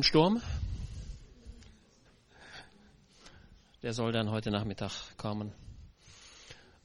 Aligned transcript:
im 0.00 0.04
Sturm. 0.04 0.40
Der 3.82 3.92
soll 3.92 4.12
dann 4.12 4.30
heute 4.30 4.50
Nachmittag 4.50 4.92
kommen. 5.18 5.52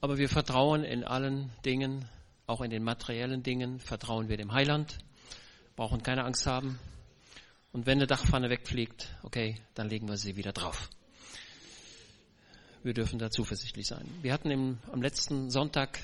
Aber 0.02 0.18
wir 0.18 0.28
vertrauen 0.28 0.84
in 0.84 1.06
allen 1.06 1.50
Dingen, 1.64 2.10
auch 2.46 2.60
in 2.60 2.72
den 2.72 2.84
materiellen 2.84 3.42
Dingen, 3.42 3.80
vertrauen 3.80 4.28
wir 4.28 4.36
dem 4.36 4.52
Heiland, 4.52 4.98
brauchen 5.78 6.04
keine 6.04 6.26
Angst 6.26 6.46
haben. 6.46 6.78
Und 7.72 7.86
wenn 7.86 8.00
eine 8.00 8.06
Dachpfanne 8.06 8.50
wegfliegt, 8.50 9.08
okay, 9.24 9.62
dann 9.76 9.88
legen 9.88 10.10
wir 10.10 10.18
sie 10.18 10.36
wieder 10.36 10.52
drauf. 10.52 10.90
Wir 12.84 12.94
dürfen 12.94 13.18
da 13.18 13.32
zuversichtlich 13.32 13.88
sein. 13.88 14.06
Wir 14.24 14.34
hatten 14.34 14.52
im, 14.52 14.80
am 14.92 15.02
letzten 15.02 15.50
Sonntag 15.50 16.00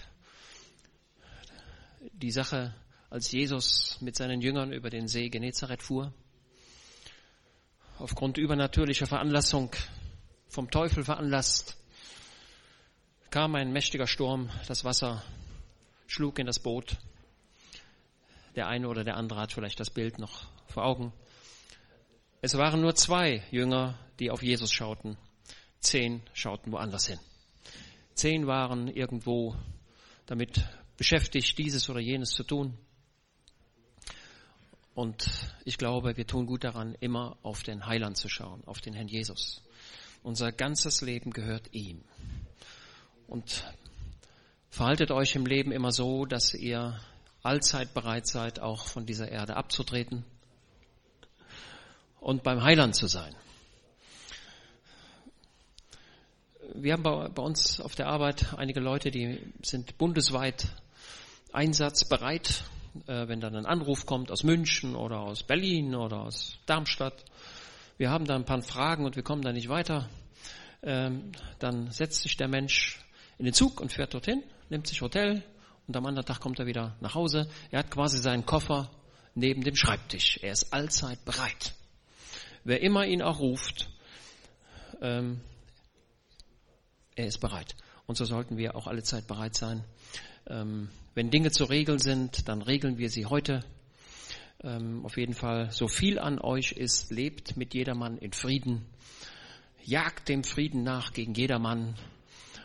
die 2.14 2.32
Sache, 2.32 2.74
als 3.10 3.30
Jesus 3.34 3.98
mit 4.00 4.16
seinen 4.16 4.40
Jüngern 4.40 4.72
über 4.72 4.90
den 4.90 5.10
See 5.10 5.28
Genezareth 5.28 5.84
fuhr. 5.84 6.14
Aufgrund 8.02 8.40
übernatürlicher 8.40 9.06
Veranlassung, 9.06 9.70
vom 10.48 10.72
Teufel 10.72 11.04
veranlasst, 11.04 11.78
kam 13.30 13.54
ein 13.54 13.72
mächtiger 13.72 14.08
Sturm, 14.08 14.50
das 14.68 14.84
Wasser 14.84 15.22
schlug 16.08 16.40
in 16.40 16.48
das 16.48 16.58
Boot. 16.58 16.98
Der 18.56 18.68
eine 18.68 18.90
oder 18.90 19.04
der 19.04 19.18
andere 19.18 19.42
hat 19.42 19.54
vielleicht 19.54 19.80
das 19.80 19.92
Bild 19.92 20.18
noch 20.18 20.48
vor 20.66 20.84
Augen. 20.84 21.14
Es 22.42 22.58
waren 22.58 22.82
nur 22.82 22.96
zwei 22.96 23.44
Jünger, 23.52 24.00
die 24.20 24.32
auf 24.32 24.42
Jesus 24.42 24.72
schauten. 24.72 25.16
Zehn 25.80 26.24
schauten 26.34 26.72
woanders 26.72 27.06
hin. 27.06 27.20
Zehn 28.16 28.48
waren 28.48 28.88
irgendwo 28.88 29.56
damit 30.26 30.68
beschäftigt, 30.98 31.56
dieses 31.60 31.88
oder 31.88 32.00
jenes 32.00 32.32
zu 32.32 32.44
tun. 32.44 32.80
Und 35.02 35.28
ich 35.66 35.80
glaube, 35.80 36.16
wir 36.16 36.28
tun 36.28 36.46
gut 36.46 36.64
daran, 36.64 36.96
immer 37.00 37.36
auf 37.42 37.64
den 37.64 37.88
Heiland 37.88 38.18
zu 38.18 38.30
schauen, 38.30 38.62
auf 38.68 38.82
den 38.82 38.94
Herrn 38.94 39.08
Jesus. 39.08 39.64
Unser 40.22 40.52
ganzes 40.52 41.02
Leben 41.02 41.32
gehört 41.32 41.74
ihm. 41.74 42.04
Und 43.26 43.64
verhaltet 44.70 45.10
euch 45.10 45.36
im 45.36 45.48
Leben 45.48 45.72
immer 45.72 45.92
so, 45.92 46.28
dass 46.28 46.54
ihr 46.54 47.00
allzeit 47.42 47.96
bereit 47.96 48.28
seid, 48.28 48.60
auch 48.60 48.86
von 48.86 49.08
dieser 49.08 49.28
Erde 49.28 49.56
abzutreten 49.56 50.24
und 52.20 52.44
beim 52.44 52.62
Heiland 52.62 52.96
zu 52.96 53.08
sein. 53.08 53.36
Wir 56.76 56.94
haben 56.94 57.02
bei, 57.02 57.42
uns 57.42 57.82
auf 57.82 57.96
der 57.96 58.06
Arbeit 58.06 58.54
einige 58.56 58.80
Leute, 58.80 59.10
die 59.10 59.52
sind 59.64 59.98
bundesweit 59.98 60.68
einsatzbereit, 61.54 62.66
wenn 63.06 63.40
dann 63.40 63.56
ein 63.56 63.66
Anruf 63.66 64.06
kommt 64.06 64.32
aus 64.32 64.44
München 64.44 64.96
oder 64.96 65.22
aus 65.22 65.44
Berlin 65.44 65.96
oder 65.96 66.22
aus 66.22 66.58
Darmstadt. 66.66 67.24
Wir 67.98 68.10
haben 68.10 68.26
da 68.26 68.36
ein 68.36 68.46
paar 68.46 68.62
Fragen 68.62 69.06
und 69.06 69.16
wir 69.16 69.24
kommen 69.24 69.42
da 69.42 69.54
nicht 69.54 69.70
weiter. 69.70 70.10
Ähm, 70.84 71.32
dann 71.60 71.92
setzt 71.92 72.24
sich 72.24 72.38
der 72.38 72.48
Mensch 72.48 73.00
in 73.38 73.46
den 73.46 73.54
Zug 73.54 73.80
und 73.80 73.92
fährt 73.92 74.14
dorthin, 74.14 74.44
nimmt 74.70 74.88
sich 74.88 75.02
Hotel 75.02 75.44
und 75.88 75.96
am 75.96 76.06
anderen 76.06 76.26
Tag 76.26 76.40
kommt 76.40 76.60
er 76.60 76.66
wieder 76.66 76.96
nach 77.02 77.16
Hause. 77.16 77.48
Er 77.70 77.80
hat 77.80 77.92
quasi 77.92 78.18
seinen 78.18 78.46
Koffer 78.46 78.90
neben 79.36 79.64
dem 79.64 79.76
Schreibtisch. 79.76 80.40
Er 80.42 80.52
ist 80.52 80.74
allzeit 80.74 81.24
bereit. 81.26 81.74
Wer 82.64 82.82
immer 82.82 83.06
ihn 83.06 83.22
auch 83.22 83.40
ruft, 83.40 83.90
ähm, 85.02 85.42
er 87.16 87.28
ist 87.28 87.40
bereit. 87.40 87.76
Und 88.06 88.16
so 88.16 88.26
sollten 88.26 88.58
wir 88.58 88.76
auch 88.76 88.88
alle 88.88 89.04
Zeit 89.04 89.28
bereit 89.28 89.56
sein, 89.56 89.84
wenn 90.46 91.30
Dinge 91.30 91.52
zu 91.52 91.66
regeln 91.66 92.00
sind, 92.00 92.48
dann 92.48 92.62
regeln 92.62 92.98
wir 92.98 93.10
sie 93.10 93.26
heute. 93.26 93.64
Ähm, 94.64 95.06
auf 95.06 95.18
jeden 95.18 95.34
Fall, 95.34 95.72
so 95.72 95.88
viel 95.88 96.20
an 96.20 96.40
euch 96.40 96.74
ist, 96.74 97.12
lebt 97.12 97.58
mit 97.58 97.74
jedermann 97.74 98.18
in 98.18 98.32
Frieden. 98.32 98.86
Jagt 99.84 100.30
dem 100.30 100.44
Frieden 100.44 100.84
nach 100.84 101.14
gegen 101.14 101.34
jedermann. 101.34 101.96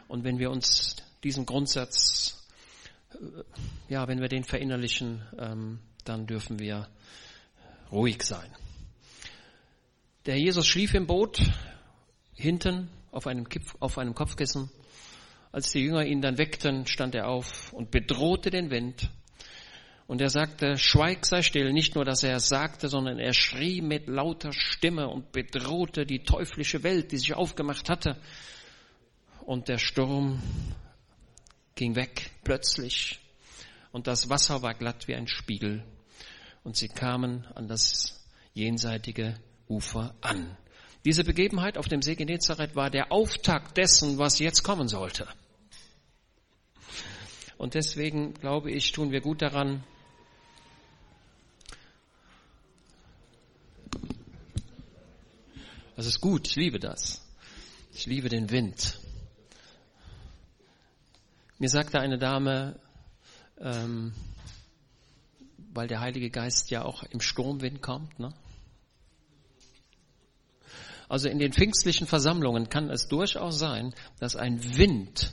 Und 0.08 0.24
wenn 0.24 0.38
wir 0.38 0.50
uns 0.50 0.96
diesen 1.24 1.46
Grundsatz, 1.46 2.46
äh, 3.12 3.16
ja, 3.88 4.06
wenn 4.08 4.20
wir 4.20 4.28
den 4.28 4.44
verinnerlichen, 4.44 5.22
ähm, 5.38 5.78
dann 6.04 6.26
dürfen 6.26 6.58
wir 6.58 6.88
ruhig 7.90 8.22
sein. 8.22 8.50
Der 10.26 10.38
Jesus 10.38 10.66
schlief 10.66 10.92
im 10.94 11.06
Boot 11.06 11.40
hinten 12.34 12.90
auf 13.10 13.26
einem, 13.26 13.48
Kipf, 13.48 13.74
auf 13.80 13.96
einem 13.96 14.14
Kopfkissen 14.14 14.70
als 15.56 15.72
die 15.72 15.80
Jünger 15.80 16.04
ihn 16.04 16.20
dann 16.20 16.36
weckten, 16.36 16.86
stand 16.86 17.14
er 17.14 17.28
auf 17.28 17.72
und 17.72 17.90
bedrohte 17.90 18.50
den 18.50 18.70
Wind. 18.70 19.08
Und 20.06 20.20
er 20.20 20.28
sagte, 20.28 20.76
Schweig 20.76 21.24
sei 21.24 21.40
still. 21.40 21.72
Nicht 21.72 21.94
nur, 21.94 22.04
dass 22.04 22.22
er 22.22 22.36
es 22.36 22.50
sagte, 22.50 22.90
sondern 22.90 23.18
er 23.18 23.32
schrie 23.32 23.80
mit 23.80 24.06
lauter 24.06 24.52
Stimme 24.52 25.08
und 25.08 25.32
bedrohte 25.32 26.04
die 26.04 26.18
teuflische 26.18 26.82
Welt, 26.82 27.10
die 27.10 27.16
sich 27.16 27.32
aufgemacht 27.32 27.88
hatte. 27.88 28.20
Und 29.46 29.68
der 29.68 29.78
Sturm 29.78 30.42
ging 31.74 31.96
weg 31.96 32.32
plötzlich. 32.44 33.18
Und 33.92 34.08
das 34.08 34.28
Wasser 34.28 34.60
war 34.60 34.74
glatt 34.74 35.08
wie 35.08 35.14
ein 35.14 35.26
Spiegel. 35.26 35.82
Und 36.64 36.76
sie 36.76 36.88
kamen 36.88 37.46
an 37.54 37.66
das 37.66 38.28
jenseitige 38.52 39.40
Ufer 39.68 40.14
an. 40.20 40.54
Diese 41.06 41.24
Begebenheit 41.24 41.78
auf 41.78 41.88
dem 41.88 42.02
See 42.02 42.14
Genezareth 42.14 42.76
war 42.76 42.90
der 42.90 43.10
Auftakt 43.10 43.78
dessen, 43.78 44.18
was 44.18 44.38
jetzt 44.38 44.62
kommen 44.62 44.88
sollte. 44.88 45.26
Und 47.58 47.74
deswegen 47.74 48.34
glaube 48.34 48.70
ich, 48.70 48.92
tun 48.92 49.10
wir 49.10 49.20
gut 49.20 49.42
daran, 49.42 49.84
Das 55.96 56.04
ist 56.04 56.20
gut, 56.20 56.46
ich 56.46 56.56
liebe 56.56 56.78
das. 56.78 57.26
Ich 57.94 58.04
liebe 58.04 58.28
den 58.28 58.50
Wind. 58.50 59.00
Mir 61.58 61.70
sagte 61.70 61.98
eine 61.98 62.18
Dame, 62.18 62.78
ähm, 63.58 64.12
weil 65.72 65.88
der 65.88 66.00
Heilige 66.00 66.28
Geist 66.28 66.70
ja 66.70 66.84
auch 66.84 67.02
im 67.04 67.20
Sturmwind 67.20 67.80
kommt. 67.80 68.18
Ne? 68.18 68.34
Also 71.08 71.30
in 71.30 71.38
den 71.38 71.54
pfingstlichen 71.54 72.06
Versammlungen 72.06 72.68
kann 72.68 72.90
es 72.90 73.08
durchaus 73.08 73.58
sein, 73.58 73.94
dass 74.18 74.36
ein 74.36 74.76
Wind 74.76 75.32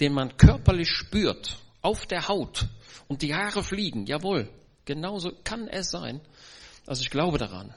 den 0.00 0.12
man 0.12 0.36
körperlich 0.36 0.90
spürt, 0.90 1.58
auf 1.82 2.06
der 2.06 2.28
Haut 2.28 2.66
und 3.08 3.22
die 3.22 3.34
Haare 3.34 3.62
fliegen, 3.62 4.06
jawohl, 4.06 4.48
genauso 4.84 5.32
kann 5.44 5.68
es 5.68 5.90
sein. 5.90 6.20
Also 6.86 7.02
ich 7.02 7.10
glaube 7.10 7.38
daran. 7.38 7.74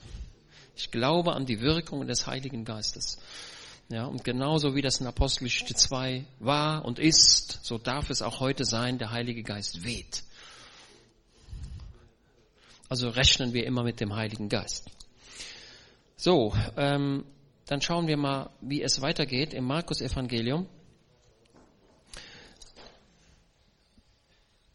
Ich 0.75 0.91
glaube 0.91 1.33
an 1.33 1.45
die 1.45 1.61
Wirkung 1.61 2.05
des 2.07 2.27
Heiligen 2.27 2.63
Geistes. 2.63 3.17
Ja, 3.89 4.05
und 4.05 4.23
genauso 4.23 4.75
wie 4.75 4.81
das 4.81 4.99
in 4.99 5.07
Apostelgeschichte 5.07 5.73
2 5.73 6.25
war 6.39 6.83
und 6.83 6.99
ist, 6.99 7.59
so 7.63 7.77
darf 7.77 8.09
es 8.09 8.21
auch 8.21 8.41
heute 8.41 8.65
sein, 8.65 8.97
der 8.97 9.11
Heilige 9.11 9.43
Geist 9.43 9.85
weht. 9.85 10.23
Also 12.89 13.09
rechnen 13.09 13.53
wir 13.53 13.65
immer 13.65 13.83
mit 13.83 13.99
dem 13.99 14.15
Heiligen 14.15 14.49
Geist. 14.49 14.89
So, 16.17 16.53
ähm, 16.75 17.25
dann 17.65 17.81
schauen 17.81 18.07
wir 18.07 18.17
mal, 18.17 18.49
wie 18.61 18.81
es 18.81 19.01
weitergeht 19.01 19.53
im 19.53 19.65
Markus 19.65 20.01
Evangelium. 20.01 20.67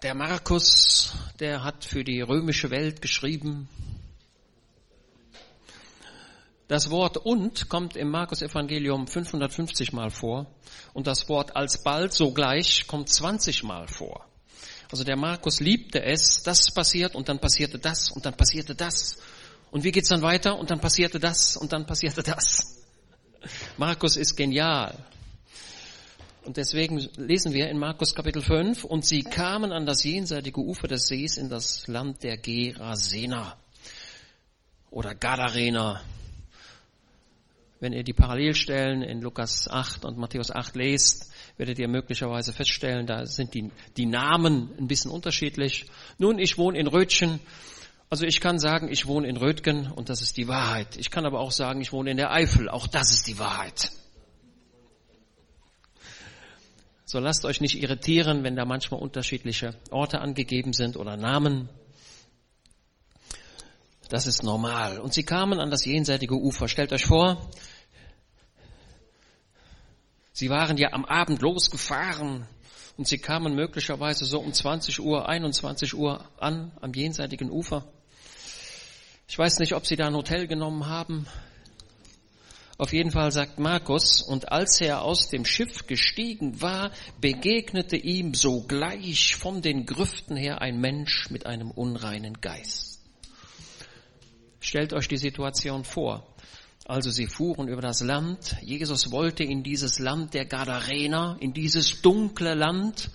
Der 0.03 0.17
Markus, 0.17 1.13
der 1.39 1.63
hat 1.63 1.85
für 1.85 2.03
die 2.03 2.23
römische 2.23 2.71
Welt 2.71 3.01
geschrieben. 3.01 3.69
Das 6.67 6.91
Wort 6.91 7.19
und 7.19 7.69
kommt 7.69 7.95
im 7.95 8.11
Markus 8.11 8.43
Evangelium 8.43 9.07
550 9.07 9.93
Mal 9.93 10.11
vor 10.11 10.47
und 10.93 11.07
das 11.07 11.29
Wort 11.29 11.55
alsbald 11.55 12.13
sogleich 12.13 12.89
kommt 12.89 13.11
20 13.11 13.63
Mal 13.63 13.87
vor. 13.87 14.27
Also 14.91 15.05
der 15.05 15.17
Markus 15.17 15.61
liebte 15.61 16.03
es, 16.03 16.43
das 16.43 16.73
passiert 16.73 17.15
und 17.15 17.29
dann 17.29 17.39
passierte 17.39 17.79
das 17.79 18.11
und 18.11 18.27
dann 18.27 18.35
passierte 18.35 18.75
das. 18.75 19.19
Und 19.71 19.85
wie 19.85 19.93
geht's 19.93 20.09
dann 20.09 20.23
weiter? 20.23 20.59
Und 20.59 20.73
dann 20.73 20.81
passierte 20.81 21.21
das 21.21 21.57
und 21.57 21.73
dann 21.73 21.87
passierte 21.87 22.25
das. 22.25 22.83
Markus 23.77 24.17
ist 24.17 24.35
genial. 24.35 24.99
Und 26.45 26.57
deswegen 26.57 26.99
lesen 27.17 27.53
wir 27.53 27.71
in 27.71 27.79
Markus 27.79 28.17
Kapitel 28.17 28.43
5, 28.43 28.83
und 28.83 29.05
sie 29.05 29.23
kamen 29.23 29.71
an 29.71 29.87
das 29.87 30.03
jenseitige 30.03 30.61
Ufer 30.61 30.89
des 30.89 31.07
Sees 31.07 31.37
in 31.37 31.49
das 31.49 31.87
Land 31.87 32.25
der 32.25 32.37
Gerasener 32.37 33.57
oder 34.91 35.15
Gadarener. 35.15 36.03
Wenn 37.79 37.93
ihr 37.93 38.03
die 38.03 38.13
Parallelstellen 38.13 39.03
in 39.03 39.21
Lukas 39.21 39.69
8 39.69 40.05
und 40.05 40.19
Matthäus 40.19 40.51
8 40.51 40.75
lest, 40.75 41.33
werdet 41.59 41.79
ihr 41.79 41.89
möglicherweise 41.89 42.53
feststellen, 42.53 43.07
da 43.07 43.25
sind 43.25 43.55
die, 43.55 43.71
die 43.97 44.07
Namen 44.07 44.71
ein 44.79 44.89
bisschen 44.89 45.13
unterschiedlich. 45.13 45.87
Nun, 46.19 46.41
ich 46.41 46.59
wohne 46.59 46.77
in 46.77 46.89
Rötchen. 46.89 47.39
Also 48.11 48.27
ich 48.27 48.41
kann 48.41 48.59
sagen, 48.59 48.89
ich 48.89 49.07
wohne 49.07 49.29
in 49.29 49.37
Rötgen 49.37 49.91
und 49.93 50.09
das 50.09 50.23
ist 50.23 50.37
die 50.37 50.49
Wahrheit. 50.49 50.97
Ich 50.97 51.11
kann 51.13 51.25
aber 51.25 51.39
auch 51.39 51.53
sagen, 51.53 51.81
ich 51.81 51.93
wohne 51.93 52.11
in 52.11 52.17
der 52.17 52.33
Eifel. 52.33 52.69
Auch 52.69 52.89
das 52.89 53.13
ist 53.13 53.29
die 53.29 53.39
Wahrheit. 53.39 53.91
So 57.13 57.19
lasst 57.19 57.45
euch 57.45 57.61
nicht 57.61 57.79
irritieren, 57.79 58.43
wenn 58.43 58.57
da 58.57 58.65
manchmal 58.65 58.99
unterschiedliche 58.99 59.75
Orte 59.91 60.23
angegeben 60.23 60.73
sind 60.73 60.97
oder 60.97 61.19
Namen. 61.19 61.69
das 64.09 64.27
ist 64.27 64.43
normal. 64.43 64.99
Und 64.99 65.13
sie 65.13 65.23
kamen 65.23 65.61
an 65.61 65.71
das 65.71 65.85
jenseitige 65.85 66.37
Ufer. 66.37 66.69
Stellt 66.69 66.91
euch 66.91 67.05
vor, 67.05 67.51
sie 70.33 70.49
waren 70.49 70.79
ja 70.79 70.95
am 70.95 71.05
Abend 71.05 71.43
losgefahren 71.43 72.47
und 72.97 73.07
sie 73.07 73.19
kamen 73.19 73.55
möglicherweise 73.55 74.25
so 74.25 74.41
um 74.41 74.55
20 74.55 74.99
Uhr, 75.01 75.29
21 75.29 75.93
Uhr 75.93 76.27
an 76.39 76.73
am 76.81 76.95
jenseitigen 76.95 77.51
Ufer. 77.51 77.85
Ich 79.29 79.37
weiß 79.39 79.59
nicht, 79.59 79.75
ob 79.75 79.87
sie 79.87 79.97
da 79.97 80.07
ein 80.07 80.17
Hotel 80.17 80.47
genommen 80.47 80.87
haben. 80.87 81.27
Auf 82.83 82.93
jeden 82.93 83.13
Fall 83.13 83.31
sagt 83.31 83.61
Markus, 83.61 84.23
und 84.23 84.51
als 84.51 84.81
er 84.81 85.03
aus 85.03 85.29
dem 85.29 85.45
Schiff 85.45 85.87
gestiegen 85.87 86.61
war, 86.61 86.91
begegnete 87.21 87.97
ihm 87.97 88.35
sogleich 88.35 89.37
von 89.37 89.63
den 89.63 89.87
Grüften 89.87 90.35
her 90.35 90.61
ein 90.61 90.81
Mensch 90.81 91.31
mit 91.31 91.47
einem 91.47 91.71
unreinen 91.71 92.41
Geist. 92.41 93.01
Stellt 94.59 94.93
euch 94.95 95.07
die 95.07 95.17
Situation 95.17 95.85
vor. 95.85 96.27
Also 96.85 97.13
sie 97.13 97.29
fuhren 97.29 97.69
über 97.69 97.83
das 97.83 98.01
Land. 98.01 98.57
Jesus 98.63 99.13
wollte 99.13 99.45
in 99.45 99.63
dieses 99.63 100.01
Land 100.01 100.35
der 100.35 100.47
Gadarener, 100.47 101.37
in 101.39 101.53
dieses 101.53 102.03
dunkle 102.03 102.55
Land. 102.55 103.13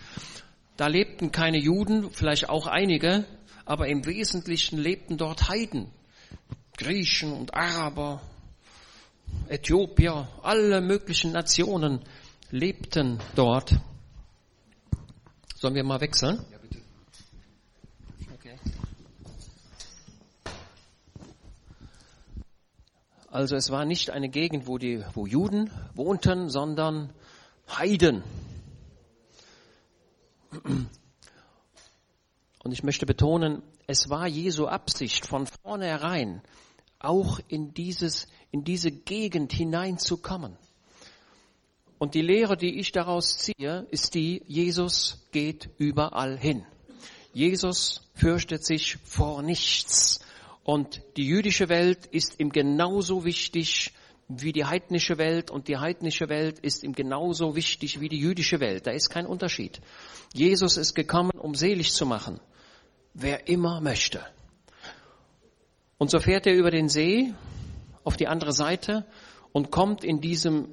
Da 0.78 0.88
lebten 0.88 1.34
keine 1.34 1.60
Juden, 1.60 2.10
vielleicht 2.12 2.48
auch 2.48 2.68
einige, 2.68 3.26
aber 3.66 3.90
im 3.90 4.06
Wesentlichen 4.06 4.78
lebten 4.78 5.18
dort 5.18 5.50
Heiden, 5.50 5.92
Griechen 6.78 7.34
und 7.34 7.54
Araber, 7.54 8.22
Äthiopier, 9.50 10.28
alle 10.44 10.82
möglichen 10.82 11.32
Nationen 11.32 12.02
lebten 12.52 13.20
dort. 13.36 13.76
Sollen 15.56 15.76
wir 15.76 15.84
mal 15.84 16.02
wechseln? 16.02 16.44
Also 23.30 23.56
es 23.56 23.70
war 23.70 23.86
nicht 23.86 24.10
eine 24.10 24.30
Gegend, 24.30 24.66
wo, 24.68 24.80
die, 24.80 25.04
wo 25.14 25.28
Juden 25.28 25.70
wohnten, 25.94 26.50
sondern 26.50 27.14
Heiden. 27.70 28.24
Und 32.64 32.72
ich 32.72 32.82
möchte 32.84 33.06
betonen, 33.06 33.62
es 33.86 34.10
war 34.10 34.28
Jesu 34.28 34.66
Absicht 34.66 35.26
von 35.28 35.46
vornherein, 35.46 36.42
auch 37.00 37.40
in, 37.48 37.74
dieses, 37.76 38.28
in 38.52 38.64
diese 38.64 38.92
Gegend 38.92 39.54
hineinzukommen. 39.54 40.58
Und 42.00 42.14
die 42.14 42.22
Lehre, 42.22 42.58
die 42.58 42.80
ich 42.80 42.92
daraus 42.92 43.38
ziehe, 43.38 43.88
ist 43.90 44.14
die, 44.14 44.44
Jesus 44.46 45.26
geht 45.32 45.70
überall 45.78 46.38
hin. 46.38 46.64
Jesus 47.34 48.02
fürchtet 48.14 48.66
sich 48.66 48.98
vor 49.04 49.42
nichts. 49.42 50.20
Und 50.64 51.02
die 51.18 51.26
jüdische 51.26 51.70
Welt 51.70 52.06
ist 52.08 52.40
ihm 52.40 52.52
genauso 52.52 53.26
wichtig 53.26 53.94
wie 54.28 54.52
die 54.52 54.66
heidnische 54.66 55.18
Welt 55.18 55.50
und 55.50 55.68
die 55.70 55.78
heidnische 55.78 56.28
Welt 56.28 56.60
ist 56.60 56.84
ihm 56.84 56.94
genauso 56.94 57.56
wichtig 57.56 58.02
wie 58.02 58.10
die 58.10 58.20
jüdische 58.20 58.60
Welt. 58.60 58.86
Da 58.86 58.92
ist 58.92 59.10
kein 59.10 59.26
Unterschied. 59.26 59.80
Jesus 60.34 60.76
ist 60.76 60.94
gekommen, 60.96 61.32
um 61.32 61.56
selig 61.56 61.94
zu 61.94 62.06
machen, 62.06 62.40
wer 63.14 63.48
immer 63.48 63.80
möchte. 63.80 64.26
Und 65.98 66.12
so 66.12 66.20
fährt 66.20 66.46
er 66.46 66.54
über 66.54 66.72
den 66.72 66.90
See 66.90 67.34
auf 68.08 68.16
die 68.16 68.30
andere 68.30 68.54
Seite 68.54 69.06
und 69.52 69.70
kommt 69.70 70.06
in 70.06 70.22
diesem, 70.22 70.70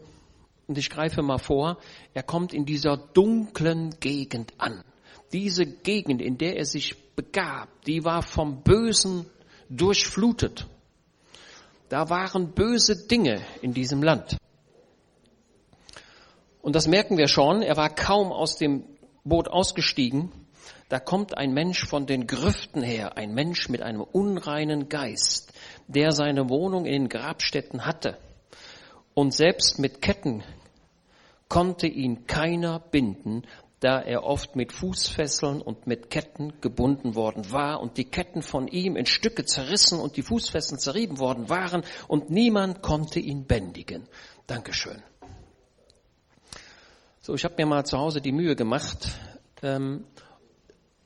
und 0.68 0.78
ich 0.78 0.88
greife 0.88 1.20
mal 1.20 1.38
vor, 1.38 1.78
er 2.14 2.22
kommt 2.22 2.54
in 2.54 2.64
dieser 2.64 2.96
dunklen 2.96 3.98
Gegend 3.98 4.52
an. 4.58 4.84
Diese 5.32 5.66
Gegend, 5.66 6.22
in 6.22 6.38
der 6.38 6.56
er 6.56 6.64
sich 6.64 6.94
begab, 7.16 7.68
die 7.86 8.04
war 8.04 8.22
vom 8.22 8.62
Bösen 8.62 9.26
durchflutet. 9.68 10.68
Da 11.88 12.08
waren 12.08 12.52
böse 12.52 13.08
Dinge 13.08 13.44
in 13.62 13.74
diesem 13.74 14.00
Land. 14.00 14.36
Und 16.62 16.76
das 16.76 16.86
merken 16.86 17.18
wir 17.18 17.26
schon. 17.26 17.62
Er 17.62 17.76
war 17.76 17.92
kaum 17.92 18.30
aus 18.30 18.58
dem 18.58 18.84
Boot 19.24 19.48
ausgestiegen. 19.48 20.30
Da 20.88 21.00
kommt 21.00 21.36
ein 21.36 21.52
Mensch 21.52 21.86
von 21.86 22.06
den 22.06 22.26
Grüften 22.26 22.82
her, 22.82 23.16
ein 23.16 23.34
Mensch 23.34 23.68
mit 23.68 23.82
einem 23.82 24.00
unreinen 24.00 24.88
Geist, 24.88 25.52
der 25.88 26.12
seine 26.12 26.48
Wohnung 26.48 26.86
in 26.86 27.04
den 27.04 27.08
Grabstätten 27.08 27.86
hatte. 27.86 28.18
Und 29.14 29.32
selbst 29.32 29.78
mit 29.78 30.02
Ketten 30.02 30.42
konnte 31.48 31.86
ihn 31.86 32.26
keiner 32.26 32.80
binden, 32.80 33.42
da 33.80 34.00
er 34.00 34.24
oft 34.24 34.56
mit 34.56 34.72
Fußfesseln 34.72 35.60
und 35.60 35.86
mit 35.86 36.08
Ketten 36.08 36.54
gebunden 36.60 37.14
worden 37.14 37.52
war 37.52 37.80
und 37.80 37.98
die 37.98 38.06
Ketten 38.06 38.40
von 38.40 38.66
ihm 38.66 38.96
in 38.96 39.04
Stücke 39.04 39.44
zerrissen 39.44 40.00
und 40.00 40.16
die 40.16 40.22
Fußfesseln 40.22 40.78
zerrieben 40.78 41.18
worden 41.18 41.50
waren 41.50 41.82
und 42.08 42.30
niemand 42.30 42.80
konnte 42.80 43.20
ihn 43.20 43.44
bändigen. 43.44 44.08
Dankeschön. 44.46 45.02
So, 47.20 47.34
ich 47.34 47.44
habe 47.44 47.54
mir 47.58 47.66
mal 47.66 47.84
zu 47.84 47.98
Hause 47.98 48.20
die 48.20 48.32
Mühe 48.32 48.56
gemacht 48.56 49.08
ähm, 49.62 50.04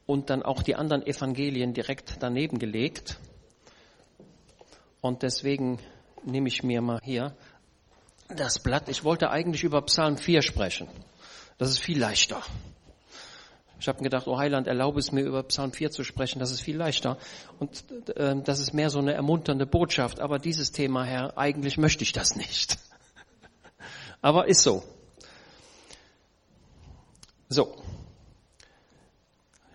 und 0.09 0.31
dann 0.31 0.43
auch 0.43 0.63
die 0.63 0.75
anderen 0.75 1.07
Evangelien 1.07 1.75
direkt 1.75 2.23
daneben 2.23 2.59
gelegt. 2.59 3.19
Und 5.03 5.23
deswegen 5.23 5.79
nehme 6.25 6.49
ich 6.49 6.63
mir 6.63 6.81
mal 6.81 6.99
hier 7.05 7.37
das 8.35 8.59
Blatt. 8.59 8.89
Ich 8.89 9.05
wollte 9.05 9.31
eigentlich 9.31 9.65
über 9.65 9.83
Psalm 9.83 10.17
4 10.17 10.41
sprechen. 10.41 10.89
Das 11.59 11.69
ist 11.69 11.81
viel 11.81 11.99
leichter. 11.99 12.43
Ich 13.79 13.87
habe 13.87 14.03
gedacht, 14.03 14.27
oh 14.27 14.39
Heiland, 14.39 14.67
erlaube 14.67 14.99
es 14.99 15.13
mir 15.13 15.21
über 15.21 15.43
Psalm 15.43 15.73
4 15.73 15.91
zu 15.91 16.03
sprechen, 16.05 16.39
das 16.39 16.53
ist 16.53 16.63
viel 16.63 16.79
leichter. 16.79 17.19
Und 17.59 17.85
äh, 18.17 18.35
das 18.43 18.61
ist 18.61 18.73
mehr 18.73 18.89
so 18.89 19.01
eine 19.01 19.13
ermunternde 19.13 19.67
Botschaft. 19.67 20.21
Aber 20.21 20.39
dieses 20.39 20.73
Thema, 20.73 21.05
Herr, 21.05 21.37
eigentlich 21.37 21.77
möchte 21.77 22.03
ich 22.03 22.13
das 22.13 22.35
nicht. 22.35 22.79
Aber 24.23 24.49
ist 24.49 24.63
so. 24.63 24.83
So. 27.51 27.77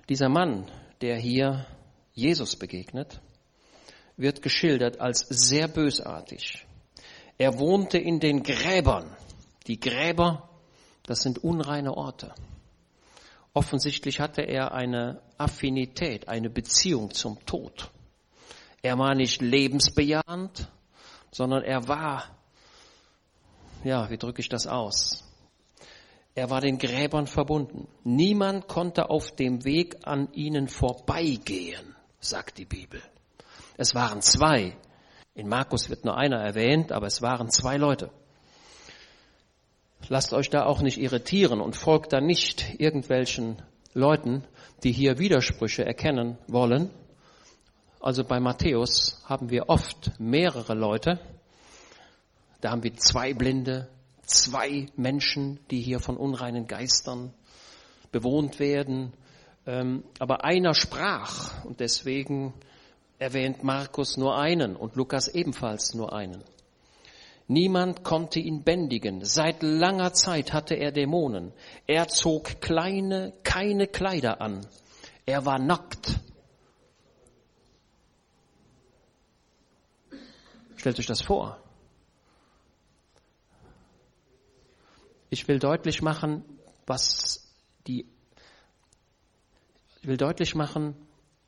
Dieser 0.09 0.29
Mann, 0.29 0.69
der 1.01 1.17
hier 1.17 1.65
Jesus 2.13 2.55
begegnet, 2.55 3.21
wird 4.17 4.41
geschildert 4.41 4.99
als 4.99 5.19
sehr 5.29 5.67
bösartig. 5.67 6.65
Er 7.37 7.57
wohnte 7.59 7.97
in 7.97 8.19
den 8.19 8.43
Gräbern. 8.43 9.15
Die 9.67 9.79
Gräber 9.79 10.49
das 11.03 11.21
sind 11.21 11.43
unreine 11.43 11.95
Orte. 11.95 12.33
Offensichtlich 13.53 14.19
hatte 14.19 14.41
er 14.41 14.73
eine 14.73 15.21
Affinität, 15.37 16.27
eine 16.27 16.49
Beziehung 16.49 17.13
zum 17.13 17.45
Tod. 17.45 17.91
Er 18.81 18.97
war 18.97 19.13
nicht 19.13 19.41
lebensbejahend, 19.41 20.67
sondern 21.31 21.63
er 21.63 21.87
war, 21.87 22.23
ja, 23.83 24.09
wie 24.09 24.17
drücke 24.17 24.41
ich 24.41 24.49
das 24.49 24.65
aus? 24.65 25.23
Er 26.35 26.49
war 26.49 26.61
den 26.61 26.79
Gräbern 26.79 27.27
verbunden. 27.27 27.87
Niemand 28.03 28.67
konnte 28.67 29.09
auf 29.09 29.31
dem 29.35 29.65
Weg 29.65 29.97
an 30.03 30.31
ihnen 30.33 30.67
vorbeigehen, 30.67 31.95
sagt 32.19 32.57
die 32.57 32.65
Bibel. 32.65 33.01
Es 33.77 33.93
waren 33.93 34.21
zwei. 34.21 34.75
In 35.35 35.47
Markus 35.47 35.89
wird 35.89 36.05
nur 36.05 36.17
einer 36.17 36.37
erwähnt, 36.37 36.91
aber 36.91 37.07
es 37.07 37.21
waren 37.21 37.49
zwei 37.49 37.77
Leute. 37.77 38.09
Lasst 40.09 40.33
euch 40.33 40.49
da 40.49 40.65
auch 40.65 40.81
nicht 40.81 40.97
irritieren 40.97 41.61
und 41.61 41.75
folgt 41.75 42.13
da 42.13 42.19
nicht 42.19 42.79
irgendwelchen 42.79 43.61
Leuten, 43.93 44.43
die 44.83 44.91
hier 44.91 45.19
Widersprüche 45.19 45.85
erkennen 45.85 46.37
wollen. 46.47 46.89
Also 47.99 48.23
bei 48.23 48.39
Matthäus 48.39 49.23
haben 49.25 49.49
wir 49.49 49.69
oft 49.69 50.19
mehrere 50.19 50.73
Leute. 50.73 51.19
Da 52.59 52.71
haben 52.71 52.83
wir 52.83 52.95
zwei 52.95 53.33
Blinde, 53.33 53.87
zwei 54.25 54.87
Menschen, 54.95 55.59
die 55.69 55.81
hier 55.81 55.99
von 55.99 56.17
unreinen 56.17 56.67
Geistern 56.67 57.33
bewohnt 58.11 58.59
werden. 58.59 59.13
Ähm, 59.65 60.03
aber 60.19 60.43
einer 60.43 60.73
sprach 60.73 61.63
und 61.65 61.79
deswegen 61.79 62.53
erwähnt 63.19 63.63
Markus 63.63 64.17
nur 64.17 64.37
einen 64.37 64.75
und 64.75 64.95
Lukas 64.95 65.27
ebenfalls 65.27 65.93
nur 65.93 66.13
einen. 66.13 66.43
Niemand 67.47 68.03
konnte 68.03 68.39
ihn 68.39 68.63
bändigen. 68.63 69.23
Seit 69.23 69.63
langer 69.63 70.13
Zeit 70.13 70.53
hatte 70.53 70.75
er 70.75 70.91
Dämonen. 70.91 71.53
Er 71.87 72.07
zog 72.07 72.61
kleine, 72.61 73.33
keine 73.43 73.87
Kleider 73.87 74.41
an. 74.41 74.65
Er 75.25 75.45
war 75.45 75.59
nackt. 75.59 76.19
Stellt 80.77 80.99
euch 80.99 81.05
das 81.05 81.21
vor. 81.21 81.62
Ich 85.33 85.47
will 85.47 85.57
deutlich 85.57 86.03
machen, 86.03 86.45
was 86.85 87.51
die, 87.87 88.05
ich 89.99 90.07
will 90.07 90.15
deutlich 90.15 90.53
machen, 90.53 90.95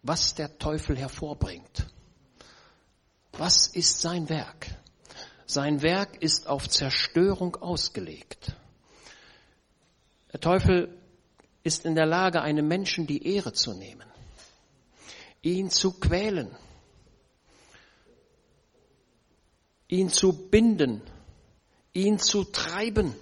was 0.01 0.33
der 0.33 0.57
Teufel 0.57 0.97
hervorbringt. 0.97 1.85
Was 3.33 3.67
ist 3.67 4.01
sein 4.01 4.27
Werk? 4.27 4.65
Sein 5.45 5.83
Werk 5.83 6.19
ist 6.19 6.47
auf 6.47 6.67
Zerstörung 6.67 7.57
ausgelegt. 7.57 8.55
Der 10.33 10.39
Teufel 10.39 10.89
ist 11.61 11.85
in 11.85 11.93
der 11.93 12.07
Lage, 12.07 12.41
einem 12.41 12.67
Menschen 12.67 13.05
die 13.05 13.35
Ehre 13.35 13.53
zu 13.53 13.75
nehmen, 13.75 14.07
ihn 15.43 15.69
zu 15.69 15.99
quälen, 15.99 16.57
ihn 19.87 20.09
zu 20.09 20.49
binden, 20.49 21.03
ihn 21.93 22.17
zu 22.17 22.45
treiben, 22.45 23.13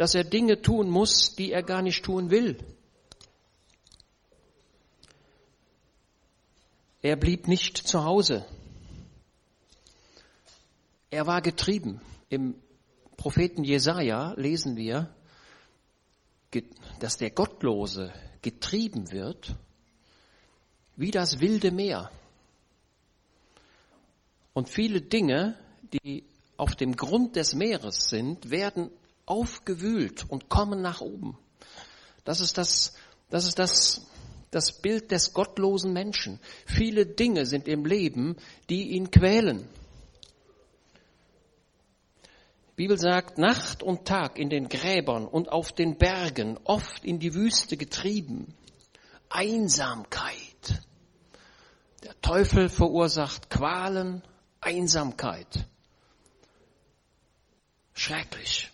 dass 0.00 0.14
er 0.14 0.24
Dinge 0.24 0.62
tun 0.62 0.88
muss, 0.88 1.34
die 1.34 1.52
er 1.52 1.62
gar 1.62 1.82
nicht 1.82 2.02
tun 2.02 2.30
will. 2.30 2.56
Er 7.02 7.16
blieb 7.16 7.46
nicht 7.48 7.76
zu 7.76 8.02
Hause. 8.02 8.46
Er 11.10 11.26
war 11.26 11.42
getrieben. 11.42 12.00
Im 12.30 12.54
Propheten 13.18 13.62
Jesaja 13.62 14.32
lesen 14.38 14.74
wir, 14.74 15.14
dass 16.98 17.18
der 17.18 17.32
Gottlose 17.32 18.10
getrieben 18.40 19.12
wird 19.12 19.54
wie 20.96 21.10
das 21.10 21.40
wilde 21.40 21.72
Meer. 21.72 22.10
Und 24.54 24.70
viele 24.70 25.02
Dinge, 25.02 25.58
die 25.92 26.24
auf 26.56 26.74
dem 26.74 26.96
Grund 26.96 27.36
des 27.36 27.54
Meeres 27.54 28.08
sind, 28.08 28.50
werden 28.50 28.90
aufgewühlt 29.30 30.28
und 30.28 30.48
kommen 30.48 30.82
nach 30.82 31.00
oben. 31.00 31.38
Das 32.24 32.40
ist 32.40 32.58
das, 32.58 32.94
das 33.30 33.46
ist 33.46 33.58
das, 33.60 34.06
das 34.50 34.82
Bild 34.82 35.12
des 35.12 35.32
gottlosen 35.32 35.92
Menschen. 35.92 36.40
Viele 36.66 37.06
Dinge 37.06 37.46
sind 37.46 37.68
im 37.68 37.86
Leben, 37.86 38.36
die 38.68 38.90
ihn 38.90 39.12
quälen. 39.12 39.68
Die 42.70 42.86
Bibel 42.86 42.98
sagt, 42.98 43.38
Nacht 43.38 43.84
und 43.84 44.04
Tag 44.04 44.36
in 44.36 44.50
den 44.50 44.68
Gräbern 44.68 45.26
und 45.26 45.52
auf 45.52 45.70
den 45.70 45.96
Bergen, 45.96 46.58
oft 46.64 47.04
in 47.04 47.20
die 47.20 47.34
Wüste 47.34 47.76
getrieben. 47.76 48.54
Einsamkeit. 49.28 50.82
Der 52.02 52.20
Teufel 52.20 52.68
verursacht 52.68 53.48
Qualen, 53.48 54.22
Einsamkeit. 54.60 55.66
Schrecklich. 57.92 58.72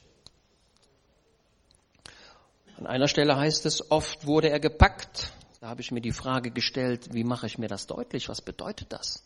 An 2.79 2.87
einer 2.87 3.09
Stelle 3.09 3.37
heißt 3.37 3.65
es, 3.65 3.91
oft 3.91 4.27
wurde 4.27 4.51
er 4.51 4.61
gepackt. 4.61 5.33
Da 5.61 5.69
habe 5.69 5.81
ich 5.81 5.93
mir 5.93 6.03
die 6.03 6.13
Frage 6.13 6.51
gestellt, 6.51 7.15
wie 7.15 7.25
mache 7.25 7.47
ich 7.47 7.57
mir 7.57 7.69
das 7.69 7.87
deutlich? 7.87 8.29
Was 8.29 8.43
bedeutet 8.43 8.93
das? 8.93 9.25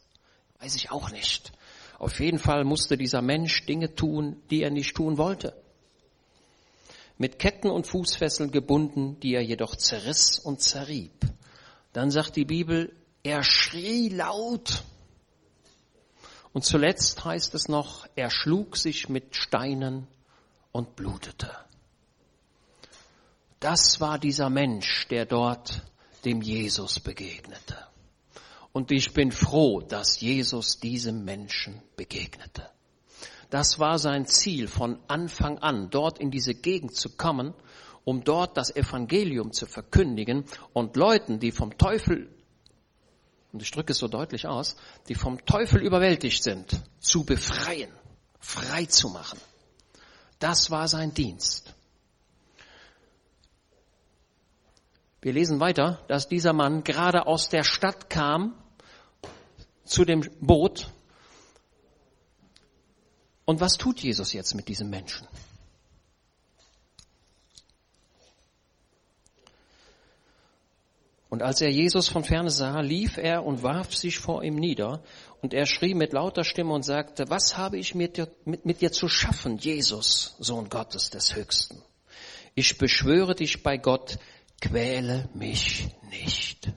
Weiß 0.61 0.77
ich 0.77 0.93
auch 0.93 1.11
nicht. 1.11 1.51
Auf 1.99 2.21
jeden 2.21 2.39
Fall 2.39 2.65
musste 2.65 2.97
dieser 2.97 3.23
Mensch 3.23 3.67
Dinge 3.67 3.95
tun, 3.95 4.41
die 4.51 4.63
er 4.63 4.71
nicht 4.71 4.95
tun 4.95 5.19
wollte. 5.19 5.55
Mit 7.19 7.39
Ketten 7.39 7.71
und 7.71 7.87
Fußfesseln 7.87 8.53
gebunden, 8.53 9.19
die 9.21 9.35
er 9.35 9.43
jedoch 9.43 9.75
zerriss 9.75 10.39
und 10.39 10.63
zerrieb. 10.63 11.13
Dann 11.93 12.11
sagt 12.11 12.37
die 12.37 12.45
Bibel, 12.45 12.95
er 13.23 13.43
schrie 13.43 14.09
laut 14.09 14.85
und 16.53 16.65
zuletzt 16.65 17.25
heißt 17.25 17.55
es 17.55 17.69
noch, 17.69 18.07
er 18.17 18.31
schlug 18.31 18.77
sich 18.77 19.09
mit 19.09 19.37
Steinen 19.37 20.07
und 20.73 20.97
blutete. 20.97 21.51
Das 23.61 24.01
war 24.01 24.19
dieser 24.19 24.51
Mensch, 24.51 25.07
der 25.09 25.27
dort 25.27 25.83
dem 26.25 26.43
Jesus 26.43 27.01
begegnete. 27.01 27.77
Und 28.73 28.91
ich 28.91 29.13
bin 29.13 29.33
froh, 29.33 29.81
dass 29.81 30.21
Jesus 30.21 30.79
diesem 30.81 31.25
Menschen 31.25 31.83
begegnete. 31.97 32.71
Das 33.51 33.79
war 33.79 33.99
sein 33.99 34.27
Ziel 34.27 34.69
von 34.69 34.99
Anfang 35.09 35.59
an, 35.59 35.91
dort 35.91 36.19
in 36.19 36.31
diese 36.31 36.55
Gegend 36.55 36.95
zu 36.95 37.11
kommen, 37.17 37.53
um 38.05 38.23
dort 38.25 38.57
das 38.57 38.75
Evangelium 38.75 39.53
zu 39.53 39.67
verkündigen 39.67 40.45
und 40.73 40.97
Leuten, 40.97 41.41
die 41.41 41.53
vom 41.53 41.77
Teufel 41.77 42.29
und 43.53 43.63
ich 43.63 43.71
drücke 43.71 43.93
es 43.93 43.99
so 43.99 44.09
deutlich 44.09 44.47
aus, 44.47 44.77
die 45.09 45.15
vom 45.15 45.45
Teufel 45.45 45.83
überwältigt 45.83 46.43
sind, 46.43 46.81
zu 47.01 47.25
befreien, 47.25 47.91
frei 48.39 48.85
zu 48.87 49.09
machen. 49.09 49.41
Das 50.39 50.71
war 50.71 50.89
sein 50.89 51.13
Dienst. 51.13 51.75
Wir 55.23 55.33
lesen 55.33 55.61
weiter, 55.61 56.03
dass 56.09 56.29
dieser 56.29 56.53
Mann 56.53 56.83
gerade 56.83 57.27
aus 57.27 57.49
der 57.49 57.63
Stadt 57.63 58.09
kam 58.09 58.55
zu 59.85 60.05
dem 60.05 60.23
Boot. 60.41 60.91
Und 63.45 63.61
was 63.61 63.77
tut 63.77 64.01
Jesus 64.01 64.33
jetzt 64.33 64.55
mit 64.55 64.69
diesem 64.69 64.89
Menschen? 64.89 65.27
Und 71.29 71.43
als 71.43 71.61
er 71.61 71.71
Jesus 71.71 72.09
von 72.09 72.25
ferne 72.25 72.51
sah, 72.51 72.81
lief 72.81 73.17
er 73.17 73.45
und 73.45 73.63
warf 73.63 73.95
sich 73.95 74.19
vor 74.19 74.43
ihm 74.43 74.57
nieder. 74.57 75.03
Und 75.43 75.55
er 75.55 75.67
schrie 75.67 75.95
mit 75.95 76.13
lauter 76.13 76.43
Stimme 76.43 76.73
und 76.73 76.83
sagte, 76.83 77.29
was 77.29 77.57
habe 77.57 77.79
ich 77.79 77.95
mit 77.95 78.17
dir, 78.17 78.29
mit, 78.45 78.67
mit 78.67 78.81
dir 78.81 78.91
zu 78.91 79.09
schaffen, 79.09 79.57
Jesus, 79.57 80.35
Sohn 80.41 80.69
Gottes 80.69 81.11
des 81.11 81.37
Höchsten? 81.37 81.83
Ich 82.57 82.79
beschwöre 82.79 83.37
dich 83.37 83.63
bei 83.63 83.77
Gott, 83.77 84.19
quäle 84.61 85.29
mich 85.35 85.89
nicht. 86.11 86.73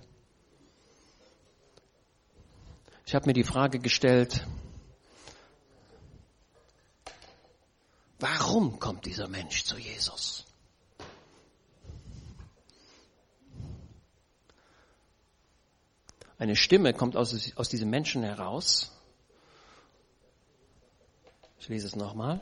Ich 3.05 3.13
habe 3.13 3.27
mir 3.27 3.33
die 3.33 3.43
Frage 3.43 3.79
gestellt, 3.79 4.47
warum 8.19 8.79
kommt 8.79 9.05
dieser 9.05 9.27
Mensch 9.27 9.65
zu 9.65 9.77
Jesus? 9.77 10.45
Eine 16.37 16.55
Stimme 16.55 16.93
kommt 16.93 17.15
aus, 17.15 17.53
aus 17.55 17.69
diesem 17.69 17.89
Menschen 17.89 18.23
heraus. 18.23 18.91
Ich 21.59 21.69
lese 21.69 21.87
es 21.87 21.95
nochmal. 21.95 22.41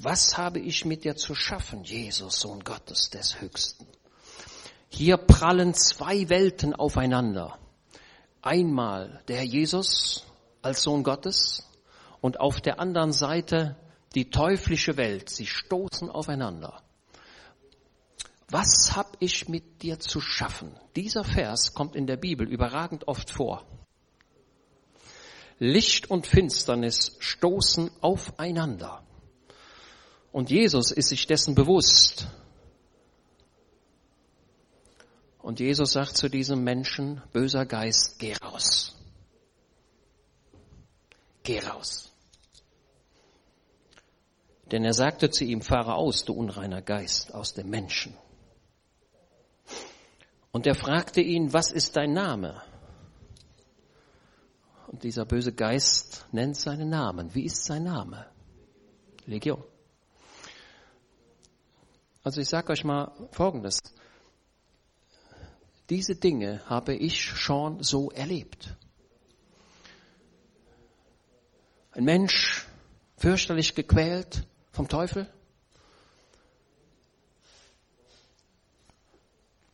Was 0.00 0.38
habe 0.38 0.60
ich 0.60 0.84
mit 0.84 1.02
dir 1.02 1.16
zu 1.16 1.34
schaffen, 1.34 1.82
Jesus, 1.82 2.38
Sohn 2.38 2.62
Gottes 2.62 3.10
des 3.10 3.40
Höchsten? 3.40 3.84
Hier 4.88 5.16
prallen 5.16 5.74
zwei 5.74 6.28
Welten 6.28 6.72
aufeinander. 6.72 7.58
Einmal 8.40 9.24
der 9.26 9.44
Jesus 9.44 10.24
als 10.62 10.82
Sohn 10.82 11.02
Gottes 11.02 11.68
und 12.20 12.38
auf 12.38 12.60
der 12.60 12.78
anderen 12.78 13.12
Seite 13.12 13.74
die 14.14 14.30
teuflische 14.30 14.96
Welt. 14.96 15.30
Sie 15.30 15.48
stoßen 15.48 16.10
aufeinander. 16.10 16.80
Was 18.50 18.94
hab 18.94 19.16
ich 19.18 19.48
mit 19.48 19.82
dir 19.82 19.98
zu 19.98 20.20
schaffen? 20.20 20.78
Dieser 20.94 21.24
Vers 21.24 21.74
kommt 21.74 21.96
in 21.96 22.06
der 22.06 22.16
Bibel 22.16 22.48
überragend 22.48 23.08
oft 23.08 23.30
vor. 23.30 23.66
Licht 25.58 26.08
und 26.08 26.28
Finsternis 26.28 27.16
stoßen 27.18 27.90
aufeinander. 28.00 29.02
Und 30.38 30.50
Jesus 30.50 30.92
ist 30.92 31.08
sich 31.08 31.26
dessen 31.26 31.56
bewusst. 31.56 32.28
Und 35.40 35.58
Jesus 35.58 35.90
sagt 35.94 36.16
zu 36.16 36.28
diesem 36.28 36.62
Menschen, 36.62 37.20
böser 37.32 37.66
Geist, 37.66 38.20
geh 38.20 38.34
raus. 38.34 38.96
Geh 41.42 41.58
raus. 41.58 42.12
Denn 44.70 44.84
er 44.84 44.92
sagte 44.92 45.28
zu 45.28 45.42
ihm, 45.42 45.60
fahre 45.60 45.96
aus, 45.96 46.24
du 46.24 46.34
unreiner 46.34 46.82
Geist, 46.82 47.34
aus 47.34 47.54
dem 47.54 47.68
Menschen. 47.68 48.14
Und 50.52 50.68
er 50.68 50.76
fragte 50.76 51.20
ihn, 51.20 51.52
was 51.52 51.72
ist 51.72 51.96
dein 51.96 52.12
Name? 52.12 52.62
Und 54.86 55.02
dieser 55.02 55.24
böse 55.24 55.52
Geist 55.52 56.26
nennt 56.30 56.56
seinen 56.56 56.90
Namen. 56.90 57.34
Wie 57.34 57.44
ist 57.44 57.64
sein 57.64 57.82
Name? 57.82 58.24
Legion. 59.26 59.64
Also 62.28 62.42
ich 62.42 62.48
sage 62.50 62.70
euch 62.74 62.84
mal 62.84 63.10
Folgendes. 63.30 63.80
Diese 65.88 66.14
Dinge 66.14 66.60
habe 66.66 66.94
ich 66.94 67.22
schon 67.22 67.82
so 67.82 68.10
erlebt. 68.10 68.76
Ein 71.92 72.04
Mensch 72.04 72.66
fürchterlich 73.16 73.74
gequält 73.74 74.46
vom 74.72 74.88
Teufel, 74.88 75.26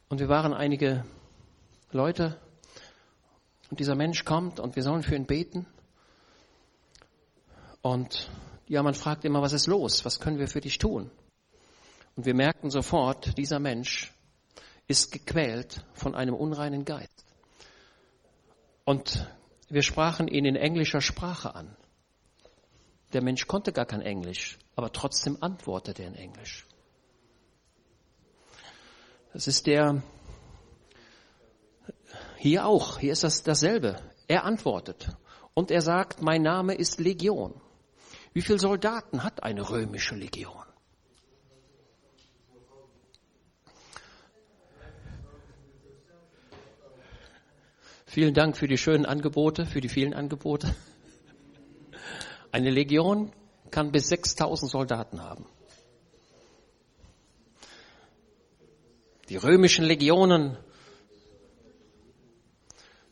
Und 0.08 0.20
wir 0.20 0.28
waren 0.28 0.54
einige 0.54 1.04
Leute 1.90 2.38
und 3.68 3.80
dieser 3.80 3.96
Mensch 3.96 4.24
kommt 4.24 4.60
und 4.60 4.76
wir 4.76 4.84
sollen 4.84 5.02
für 5.02 5.16
ihn 5.16 5.26
beten. 5.26 5.66
Und 7.82 8.30
ja, 8.68 8.84
man 8.84 8.94
fragt 8.94 9.24
immer, 9.24 9.42
was 9.42 9.52
ist 9.52 9.66
los? 9.66 10.04
Was 10.04 10.20
können 10.20 10.38
wir 10.38 10.46
für 10.46 10.60
dich 10.60 10.78
tun? 10.78 11.10
Und 12.16 12.26
wir 12.26 12.34
merkten 12.34 12.70
sofort, 12.70 13.36
dieser 13.38 13.58
Mensch 13.58 14.12
ist 14.86 15.12
gequält 15.12 15.84
von 15.94 16.14
einem 16.14 16.34
unreinen 16.34 16.84
Geist. 16.84 17.24
Und 18.84 19.26
wir 19.68 19.82
sprachen 19.82 20.28
ihn 20.28 20.44
in 20.44 20.56
englischer 20.56 21.00
Sprache 21.00 21.54
an. 21.54 21.76
Der 23.12 23.22
Mensch 23.22 23.46
konnte 23.46 23.72
gar 23.72 23.86
kein 23.86 24.02
Englisch, 24.02 24.58
aber 24.76 24.92
trotzdem 24.92 25.38
antwortete 25.40 26.02
er 26.02 26.08
in 26.08 26.14
Englisch. 26.16 26.66
Das 29.32 29.48
ist 29.48 29.66
der, 29.66 30.02
hier 32.38 32.66
auch, 32.66 32.98
hier 32.98 33.12
ist 33.12 33.24
das 33.24 33.42
dasselbe. 33.42 34.00
Er 34.28 34.44
antwortet. 34.44 35.08
Und 35.54 35.70
er 35.70 35.80
sagt, 35.80 36.22
mein 36.22 36.42
Name 36.42 36.74
ist 36.74 37.00
Legion. 37.00 37.60
Wie 38.32 38.42
viele 38.42 38.58
Soldaten 38.58 39.22
hat 39.22 39.42
eine 39.42 39.68
römische 39.70 40.14
Legion? 40.14 40.64
Vielen 48.14 48.32
Dank 48.32 48.56
für 48.56 48.68
die 48.68 48.78
schönen 48.78 49.06
Angebote, 49.06 49.66
für 49.66 49.80
die 49.80 49.88
vielen 49.88 50.14
Angebote. 50.14 50.72
Eine 52.52 52.70
Legion 52.70 53.32
kann 53.72 53.90
bis 53.90 54.06
6000 54.06 54.70
Soldaten 54.70 55.20
haben. 55.20 55.46
Die 59.28 59.34
römischen 59.34 59.84
Legionen 59.84 60.56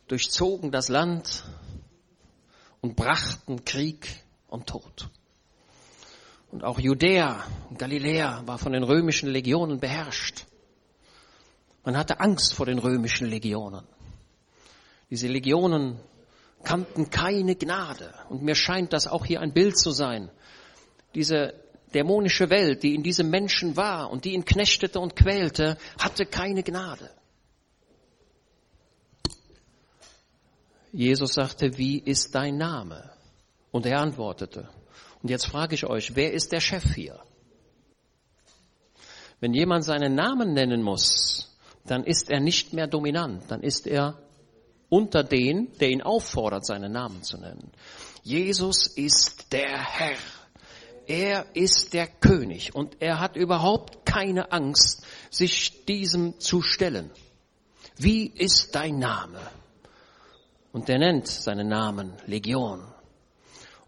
durchzogen 0.07 0.71
das 0.71 0.87
Land 0.87 1.43
und 2.79 2.95
brachten 2.95 3.65
Krieg 3.65 4.23
und 4.47 4.67
Tod. 4.67 5.09
Und 6.49 6.63
auch 6.63 6.79
Judäa 6.79 7.43
und 7.69 7.77
Galiläa 7.77 8.43
war 8.45 8.57
von 8.57 8.71
den 8.71 8.83
römischen 8.83 9.27
Legionen 9.27 9.81
beherrscht. 9.81 10.45
Man 11.83 11.97
hatte 11.97 12.21
Angst 12.21 12.53
vor 12.53 12.67
den 12.67 12.79
römischen 12.79 13.27
Legionen. 13.27 13.85
Diese 15.13 15.27
Legionen 15.27 15.99
kannten 16.63 17.11
keine 17.11 17.55
Gnade. 17.55 18.11
Und 18.29 18.41
mir 18.41 18.55
scheint 18.55 18.93
das 18.93 19.05
auch 19.05 19.27
hier 19.27 19.41
ein 19.41 19.53
Bild 19.53 19.77
zu 19.77 19.91
sein. 19.91 20.31
Diese 21.13 21.53
dämonische 21.93 22.49
Welt, 22.49 22.81
die 22.81 22.95
in 22.95 23.03
diesem 23.03 23.29
Menschen 23.29 23.77
war 23.77 24.09
und 24.09 24.25
die 24.25 24.33
ihn 24.33 24.43
knechtete 24.43 24.99
und 24.99 25.15
quälte, 25.15 25.77
hatte 25.99 26.25
keine 26.25 26.63
Gnade. 26.63 27.11
Jesus 30.91 31.35
sagte, 31.35 31.77
wie 31.77 31.99
ist 31.99 32.33
dein 32.33 32.57
Name? 32.57 33.11
Und 33.69 33.85
er 33.85 33.99
antwortete. 33.99 34.67
Und 35.21 35.29
jetzt 35.29 35.45
frage 35.45 35.75
ich 35.75 35.85
euch, 35.85 36.15
wer 36.15 36.33
ist 36.33 36.51
der 36.51 36.59
Chef 36.59 36.95
hier? 36.95 37.19
Wenn 39.39 39.53
jemand 39.53 39.85
seinen 39.85 40.15
Namen 40.15 40.53
nennen 40.53 40.81
muss, 40.81 41.55
dann 41.85 42.03
ist 42.03 42.31
er 42.31 42.39
nicht 42.39 42.73
mehr 42.73 42.87
dominant, 42.87 43.43
dann 43.49 43.61
ist 43.61 43.85
er 43.85 44.17
unter 44.93 45.23
den, 45.23 45.71
der 45.79 45.89
ihn 45.89 46.03
auffordert, 46.03 46.67
seinen 46.67 46.91
Namen 46.91 47.23
zu 47.23 47.37
nennen. 47.37 47.71
Jesus 48.21 48.85
ist 48.85 49.51
der 49.51 49.83
Herr. 49.83 50.17
Er 51.07 51.47
ist 51.55 51.93
der 51.95 52.05
König 52.05 52.75
und 52.75 53.01
er 53.01 53.19
hat 53.19 53.35
überhaupt 53.35 54.05
keine 54.05 54.51
Angst, 54.51 55.03
sich 55.31 55.83
diesem 55.85 56.39
zu 56.39 56.61
stellen. 56.61 57.09
Wie 57.97 58.27
ist 58.27 58.75
dein 58.75 58.99
Name? 58.99 59.39
Und 60.71 60.87
er 60.89 60.99
nennt 60.99 61.27
seinen 61.27 61.69
Namen 61.69 62.13
Legion. 62.27 62.83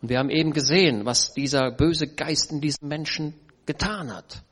Und 0.02 0.10
wir 0.10 0.18
haben 0.18 0.32
eben 0.32 0.54
gesehen, 0.54 1.06
was 1.06 1.34
dieser 1.34 1.72
böse 1.72 2.08
Geist 2.08 2.52
in 2.52 2.62
diesem 2.62 2.88
Menschen 2.88 3.36
getan 3.68 4.12
hat. 4.12 4.44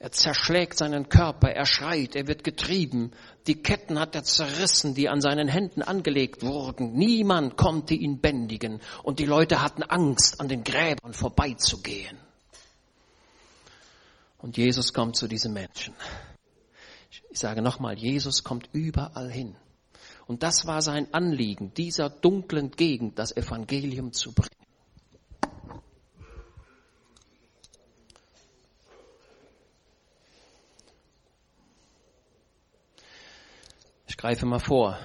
Er 0.00 0.12
zerschlägt 0.12 0.78
seinen 0.78 1.08
Körper, 1.08 1.48
er 1.50 1.66
schreit, 1.66 2.14
er 2.14 2.28
wird 2.28 2.44
getrieben. 2.44 3.10
Die 3.48 3.62
Ketten 3.62 3.98
hat 3.98 4.14
er 4.14 4.24
zerrissen, 4.24 4.94
die 4.94 5.08
an 5.08 5.22
seinen 5.22 5.48
Händen 5.48 5.80
angelegt 5.80 6.42
wurden. 6.42 6.92
Niemand 6.92 7.56
konnte 7.56 7.94
ihn 7.94 8.20
bändigen 8.20 8.80
und 9.02 9.18
die 9.18 9.24
Leute 9.24 9.62
hatten 9.62 9.82
Angst, 9.82 10.38
an 10.38 10.48
den 10.48 10.64
Gräbern 10.64 11.14
vorbeizugehen. 11.14 12.18
Und 14.36 14.58
Jesus 14.58 14.92
kommt 14.92 15.16
zu 15.16 15.26
diesen 15.28 15.54
Menschen. 15.54 15.94
Ich 17.30 17.38
sage 17.38 17.62
nochmal, 17.62 17.98
Jesus 17.98 18.44
kommt 18.44 18.68
überall 18.72 19.30
hin. 19.30 19.56
Und 20.26 20.42
das 20.42 20.66
war 20.66 20.82
sein 20.82 21.12
Anliegen, 21.14 21.72
dieser 21.72 22.10
dunklen 22.10 22.70
Gegend 22.72 23.18
das 23.18 23.34
Evangelium 23.34 24.12
zu 24.12 24.32
bringen. 24.32 24.57
Greife 34.18 34.44
mal 34.44 34.58
vor. 34.60 34.98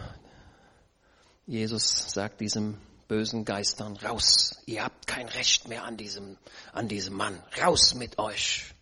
Jesus 1.48 2.12
sagt 2.12 2.42
diesem 2.42 2.78
bösen 3.08 3.46
Geistern, 3.46 3.96
raus, 3.96 4.62
ihr 4.66 4.84
habt 4.84 5.08
kein 5.08 5.30
Recht 5.30 5.70
mehr 5.70 5.86
an 5.86 5.96
diesem, 5.96 6.38
an 6.74 6.90
diesem 6.90 7.14
Mann, 7.14 7.42
raus 7.62 7.96
mit 7.96 8.20
euch. 8.20 8.74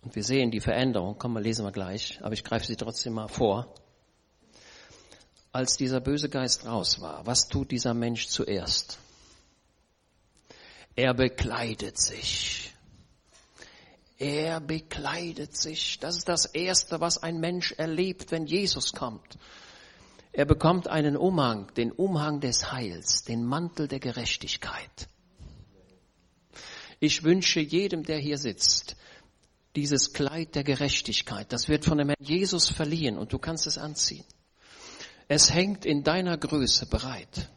Und 0.00 0.16
wir 0.16 0.24
sehen 0.24 0.50
die 0.50 0.60
Veränderung, 0.60 1.16
komm 1.18 1.34
mal, 1.34 1.42
lesen 1.42 1.66
wir 1.66 1.72
gleich, 1.72 2.18
aber 2.22 2.32
ich 2.32 2.44
greife 2.44 2.64
sie 2.64 2.76
trotzdem 2.76 3.12
mal 3.12 3.28
vor 3.28 3.74
als 5.52 5.76
dieser 5.76 6.00
böse 6.00 6.28
Geist 6.28 6.64
raus 6.64 7.00
war, 7.00 7.26
was 7.26 7.48
tut 7.48 7.70
dieser 7.70 7.92
Mensch 7.94 8.28
zuerst? 8.28 8.98
Er 10.96 11.14
bekleidet 11.14 11.98
sich. 11.98 12.72
Er 14.22 14.60
bekleidet 14.60 15.56
sich. 15.56 15.98
Das 15.98 16.16
ist 16.16 16.28
das 16.28 16.46
Erste, 16.46 17.00
was 17.00 17.20
ein 17.20 17.40
Mensch 17.40 17.72
erlebt, 17.72 18.30
wenn 18.30 18.46
Jesus 18.46 18.92
kommt. 18.92 19.36
Er 20.30 20.44
bekommt 20.44 20.86
einen 20.86 21.16
Umhang, 21.16 21.74
den 21.74 21.90
Umhang 21.90 22.38
des 22.38 22.70
Heils, 22.70 23.24
den 23.24 23.44
Mantel 23.44 23.88
der 23.88 23.98
Gerechtigkeit. 23.98 25.08
Ich 27.00 27.24
wünsche 27.24 27.58
jedem, 27.58 28.04
der 28.04 28.18
hier 28.18 28.38
sitzt, 28.38 28.94
dieses 29.74 30.12
Kleid 30.12 30.54
der 30.54 30.62
Gerechtigkeit. 30.62 31.52
Das 31.52 31.68
wird 31.68 31.84
von 31.84 31.98
dem 31.98 32.06
Herrn 32.06 32.24
Jesus 32.24 32.70
verliehen 32.70 33.18
und 33.18 33.32
du 33.32 33.40
kannst 33.40 33.66
es 33.66 33.76
anziehen. 33.76 34.24
Es 35.26 35.52
hängt 35.52 35.84
in 35.84 36.04
deiner 36.04 36.38
Größe 36.38 36.86
bereit. 36.86 37.50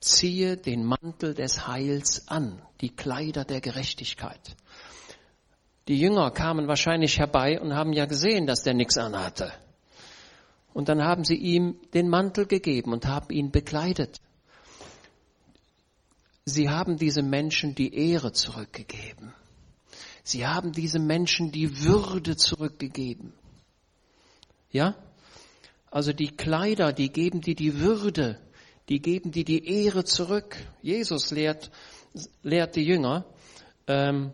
Ziehe 0.00 0.56
den 0.56 0.86
Mantel 0.86 1.34
des 1.34 1.66
Heils 1.66 2.28
an, 2.28 2.62
die 2.80 2.96
Kleider 2.96 3.44
der 3.44 3.60
Gerechtigkeit. 3.60 4.56
Die 5.88 5.98
Jünger 5.98 6.30
kamen 6.30 6.68
wahrscheinlich 6.68 7.18
herbei 7.18 7.60
und 7.60 7.74
haben 7.74 7.92
ja 7.92 8.06
gesehen, 8.06 8.46
dass 8.46 8.62
der 8.62 8.74
nichts 8.74 8.98
anhatte. 8.98 9.52
Und 10.72 10.88
dann 10.88 11.02
haben 11.02 11.24
sie 11.24 11.34
ihm 11.34 11.76
den 11.94 12.08
Mantel 12.08 12.46
gegeben 12.46 12.92
und 12.92 13.06
haben 13.06 13.30
ihn 13.30 13.50
bekleidet. 13.50 14.20
Sie 16.44 16.68
haben 16.68 16.96
diesem 16.96 17.28
Menschen 17.28 17.74
die 17.74 17.94
Ehre 17.94 18.32
zurückgegeben. 18.32 19.34
Sie 20.22 20.46
haben 20.46 20.72
diesem 20.72 21.06
Menschen 21.06 21.50
die 21.50 21.82
Würde 21.82 22.36
zurückgegeben. 22.36 23.32
Ja? 24.70 24.94
Also 25.90 26.12
die 26.12 26.28
Kleider, 26.28 26.92
die 26.92 27.10
geben 27.10 27.40
dir 27.40 27.56
die 27.56 27.80
Würde, 27.80 28.40
die 28.88 29.00
geben 29.00 29.32
dir 29.32 29.44
die 29.44 29.64
Ehre 29.66 30.04
zurück. 30.04 30.56
Jesus 30.82 31.30
lehrt, 31.30 31.70
lehrt 32.42 32.76
die 32.76 32.84
Jünger, 32.84 33.24
ähm, 33.86 34.32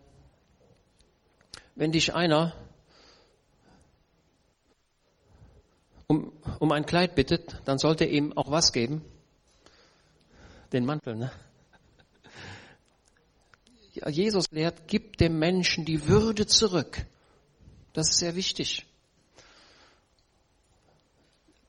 wenn 1.76 1.92
dich 1.92 2.14
einer 2.14 2.52
um, 6.08 6.32
um 6.58 6.72
ein 6.72 6.86
Kleid 6.86 7.14
bittet, 7.14 7.60
dann 7.64 7.78
sollte 7.78 8.04
er 8.04 8.10
ihm 8.10 8.36
auch 8.36 8.50
was 8.50 8.72
geben? 8.72 9.04
Den 10.72 10.84
Mantel, 10.84 11.16
ne? 11.16 11.30
Ja, 13.92 14.08
Jesus 14.08 14.50
lehrt, 14.50 14.88
gib 14.88 15.16
dem 15.16 15.38
Menschen 15.38 15.84
die 15.84 16.06
Würde 16.08 16.46
zurück. 16.46 17.06
Das 17.92 18.10
ist 18.10 18.18
sehr 18.18 18.36
wichtig. 18.36 18.84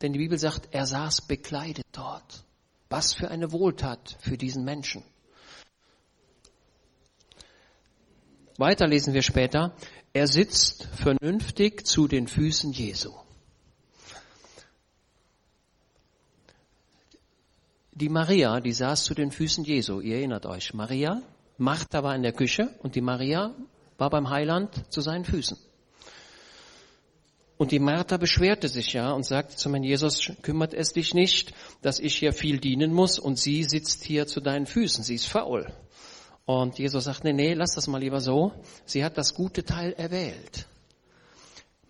Denn 0.02 0.14
die 0.14 0.20
Bibel 0.20 0.38
sagt, 0.38 0.70
er 0.72 0.86
saß 0.86 1.22
bekleidet 1.22 1.86
dort. 1.92 2.44
Was 2.90 3.14
für 3.14 3.30
eine 3.30 3.52
Wohltat 3.52 4.18
für 4.20 4.38
diesen 4.38 4.64
Menschen. 4.64 5.04
Weiter 8.58 8.88
lesen 8.88 9.14
wir 9.14 9.22
später, 9.22 9.76
er 10.18 10.28
sitzt 10.28 10.88
vernünftig 10.96 11.86
zu 11.86 12.08
den 12.08 12.28
Füßen 12.28 12.72
Jesu. 12.72 13.14
Die 17.92 18.10
Maria, 18.10 18.60
die 18.60 18.74
saß 18.74 19.04
zu 19.04 19.14
den 19.14 19.32
Füßen 19.32 19.64
Jesu, 19.64 20.00
ihr 20.00 20.16
erinnert 20.16 20.48
euch, 20.48 20.74
Maria, 20.74 21.22
Martha 21.60 22.02
war 22.02 22.16
in 22.16 22.24
der 22.24 22.34
Küche 22.34 22.76
und 22.82 22.96
die 22.96 23.02
Maria 23.02 23.54
war 24.00 24.10
beim 24.10 24.28
Heiland 24.32 24.92
zu 24.92 25.02
seinen 25.02 25.24
Füßen. 25.24 25.60
Und 27.58 27.72
die 27.72 27.80
Martha 27.80 28.18
beschwerte 28.18 28.70
sich 28.70 28.94
ja 28.94 29.12
und 29.12 29.24
sagte 29.24 29.56
zu 29.56 29.70
meinem 29.70 29.84
Jesus, 29.84 30.32
kümmert 30.42 30.74
es 30.74 30.94
dich 30.94 31.14
nicht, 31.14 31.54
dass 31.84 32.00
ich 32.00 32.16
hier 32.16 32.34
viel 32.34 32.60
dienen 32.60 32.92
muss 32.92 33.20
und 33.20 33.38
sie 33.38 33.64
sitzt 33.64 34.04
hier 34.04 34.26
zu 34.26 34.42
deinen 34.42 34.66
Füßen, 34.66 35.04
sie 35.04 35.14
ist 35.14 35.28
faul. 35.28 35.72
Und 36.48 36.80
Jesus 36.80 37.04
sagt, 37.04 37.26
nee, 37.26 37.34
nee, 37.34 37.54
lass 37.54 37.76
das 37.76 37.88
mal 37.88 37.98
lieber 37.98 38.22
so. 38.22 38.54
Sie 38.86 39.04
hat 39.04 39.18
das 39.18 39.34
gute 39.34 39.66
Teil 39.66 39.92
erwählt. 39.92 40.66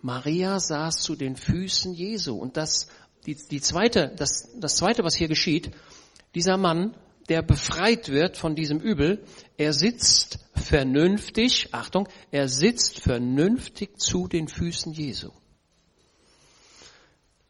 Maria 0.02 0.58
saß 0.58 1.00
zu 1.00 1.14
den 1.14 1.36
Füßen 1.36 1.94
Jesu. 1.94 2.36
Und 2.36 2.56
das, 2.56 2.88
die, 3.24 3.36
die 3.36 3.60
zweite, 3.60 4.12
das, 4.16 4.50
das 4.58 4.74
zweite, 4.74 5.04
was 5.04 5.14
hier 5.14 5.28
geschieht, 5.28 5.70
dieser 6.34 6.56
Mann, 6.56 6.96
der 7.28 7.42
befreit 7.42 8.08
wird 8.08 8.36
von 8.36 8.56
diesem 8.56 8.80
Übel, 8.80 9.24
er 9.56 9.72
sitzt 9.72 10.40
vernünftig, 10.56 11.72
Achtung, 11.72 12.08
er 12.32 12.48
sitzt 12.48 12.98
vernünftig 12.98 14.00
zu 14.00 14.26
den 14.26 14.48
Füßen 14.48 14.92
Jesu. 14.92 15.30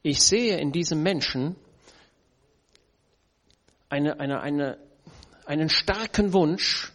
Ich 0.03 0.23
sehe 0.23 0.59
in 0.59 0.73
diesem 0.73 1.03
Menschen 1.03 1.57
eine, 3.89 4.21
eine, 4.21 4.43
eine, 4.43 4.79
einen 5.47 5.71
starken 5.71 6.35
Wunsch, 6.35 6.93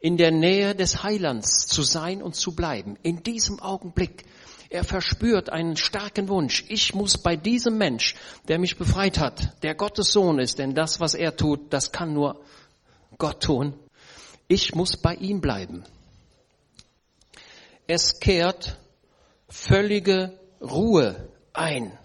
in 0.00 0.16
der 0.16 0.30
Nähe 0.30 0.74
des 0.74 1.02
Heilands 1.02 1.66
zu 1.66 1.82
sein 1.82 2.22
und 2.22 2.36
zu 2.36 2.54
bleiben. 2.54 2.96
In 3.02 3.22
diesem 3.22 3.60
Augenblick. 3.60 4.24
Er 4.68 4.82
verspürt 4.82 5.48
einen 5.50 5.76
starken 5.76 6.28
Wunsch. 6.28 6.64
Ich 6.68 6.92
muss 6.92 7.18
bei 7.18 7.36
diesem 7.36 7.78
Mensch, 7.78 8.16
der 8.48 8.58
mich 8.58 8.76
befreit 8.76 9.18
hat, 9.18 9.62
der 9.62 9.76
Gottes 9.76 10.10
Sohn 10.10 10.40
ist, 10.40 10.58
denn 10.58 10.74
das, 10.74 10.98
was 10.98 11.14
er 11.14 11.36
tut, 11.36 11.72
das 11.72 11.92
kann 11.92 12.12
nur 12.12 12.42
Gott 13.16 13.44
tun. 13.44 13.74
Ich 14.48 14.74
muss 14.74 14.96
bei 14.96 15.14
ihm 15.14 15.40
bleiben. 15.40 15.84
Es 17.86 18.18
kehrt 18.18 18.78
völlige 19.48 20.38
Ruhe 20.60 21.28
ein. 21.52 21.96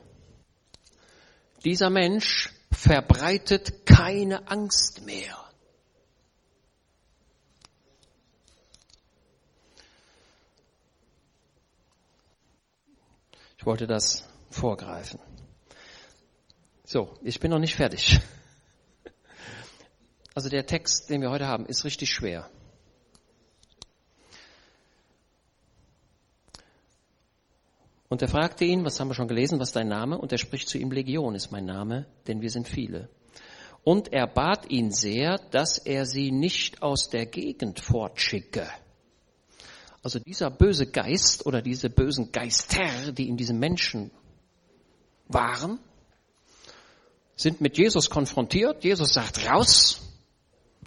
Dieser 1.65 1.89
Mensch 1.89 2.49
verbreitet 2.71 3.85
keine 3.85 4.47
Angst 4.47 5.05
mehr. 5.05 5.37
Ich 13.61 13.65
wollte 13.67 13.85
das 13.85 14.27
vorgreifen. 14.49 15.19
So, 16.83 17.15
ich 17.21 17.39
bin 17.39 17.51
noch 17.51 17.59
nicht 17.59 17.75
fertig. 17.75 18.19
Also 20.33 20.47
der 20.47 20.65
Text, 20.65 21.09
den 21.09 21.21
wir 21.21 21.29
heute 21.29 21.45
haben, 21.45 21.65
ist 21.65 21.83
richtig 21.83 22.09
schwer. 22.09 22.49
Und 28.07 28.21
er 28.21 28.29
fragte 28.29 28.63
ihn, 28.63 28.85
was 28.85 28.97
haben 28.99 29.09
wir 29.09 29.13
schon 29.13 29.27
gelesen, 29.27 29.59
was 29.59 29.69
ist 29.69 29.75
dein 29.75 29.89
Name? 29.89 30.17
Und 30.17 30.31
er 30.31 30.37
spricht 30.37 30.69
zu 30.69 30.77
ihm, 30.77 30.89
Legion 30.89 31.35
ist 31.35 31.51
mein 31.51 31.65
Name, 31.65 32.05
denn 32.27 32.41
wir 32.41 32.49
sind 32.49 32.67
viele. 32.67 33.09
Und 33.83 34.13
er 34.13 34.25
bat 34.25 34.71
ihn 34.71 34.91
sehr, 34.91 35.37
dass 35.51 35.77
er 35.77 36.05
sie 36.05 36.31
nicht 36.31 36.81
aus 36.81 37.09
der 37.09 37.25
Gegend 37.25 37.81
fortschicke. 37.81 38.69
Also 40.03 40.19
dieser 40.19 40.49
böse 40.49 40.87
Geist 40.87 41.45
oder 41.45 41.61
diese 41.61 41.89
bösen 41.89 42.31
Geister, 42.31 43.11
die 43.11 43.29
in 43.29 43.37
diesem 43.37 43.59
Menschen 43.59 44.11
waren, 45.27 45.79
sind 47.35 47.61
mit 47.61 47.77
Jesus 47.77 48.09
konfrontiert. 48.09 48.83
Jesus 48.83 49.13
sagt, 49.13 49.47
raus, 49.47 50.01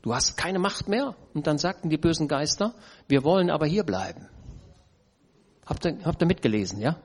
du 0.03 0.15
hast 0.15 0.37
keine 0.37 0.59
Macht 0.59 0.89
mehr. 0.89 1.17
Und 1.33 1.47
dann 1.47 1.59
sagten 1.59 1.91
die 1.91 1.97
bösen 1.97 2.29
Geister, 2.29 2.75
wir 3.09 3.25
wollen 3.25 3.51
aber 3.51 3.67
hier 3.67 3.85
bleiben. 3.85 4.29
Habt 5.67 5.87
ihr, 5.87 5.99
habt 6.05 6.21
ihr 6.23 6.27
mitgelesen, 6.27 6.81
ja? 6.81 6.99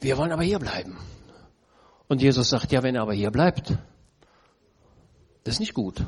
Wir 0.00 0.18
wollen 0.18 0.32
aber 0.32 0.42
hier 0.42 0.58
bleiben. 0.58 0.98
Und 2.08 2.20
Jesus 2.20 2.50
sagt, 2.50 2.72
ja, 2.72 2.82
wenn 2.82 2.96
er 2.96 3.02
aber 3.02 3.14
hier 3.14 3.30
bleibt, 3.30 3.78
das 5.44 5.54
ist 5.54 5.60
nicht 5.60 5.74
gut. 5.74 6.04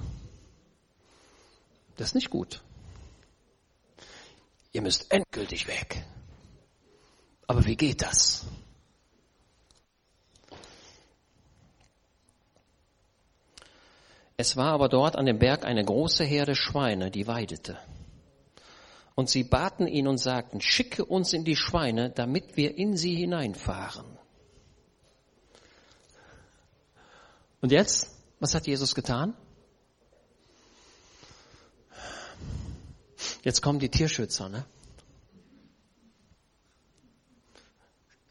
Das 1.96 2.08
ist 2.08 2.14
nicht 2.14 2.30
gut. 2.30 2.62
Ihr 4.74 4.82
müsst 4.82 5.10
endgültig 5.12 5.68
weg. 5.68 6.04
Aber 7.46 7.64
wie 7.64 7.76
geht 7.76 8.02
das? 8.02 8.44
Es 14.36 14.56
war 14.56 14.72
aber 14.72 14.88
dort 14.88 15.14
an 15.14 15.26
dem 15.26 15.38
Berg 15.38 15.64
eine 15.64 15.84
große 15.84 16.24
Herde 16.24 16.56
Schweine, 16.56 17.12
die 17.12 17.28
weidete. 17.28 17.78
Und 19.14 19.30
sie 19.30 19.44
baten 19.44 19.86
ihn 19.86 20.08
und 20.08 20.18
sagten, 20.18 20.60
schicke 20.60 21.04
uns 21.04 21.32
in 21.32 21.44
die 21.44 21.54
Schweine, 21.54 22.10
damit 22.10 22.56
wir 22.56 22.76
in 22.76 22.96
sie 22.96 23.14
hineinfahren. 23.14 24.18
Und 27.60 27.70
jetzt, 27.70 28.10
was 28.40 28.56
hat 28.56 28.66
Jesus 28.66 28.96
getan? 28.96 29.36
Jetzt 33.44 33.60
kommen 33.60 33.78
die 33.78 33.90
Tierschützer, 33.90 34.48
ne? 34.48 34.64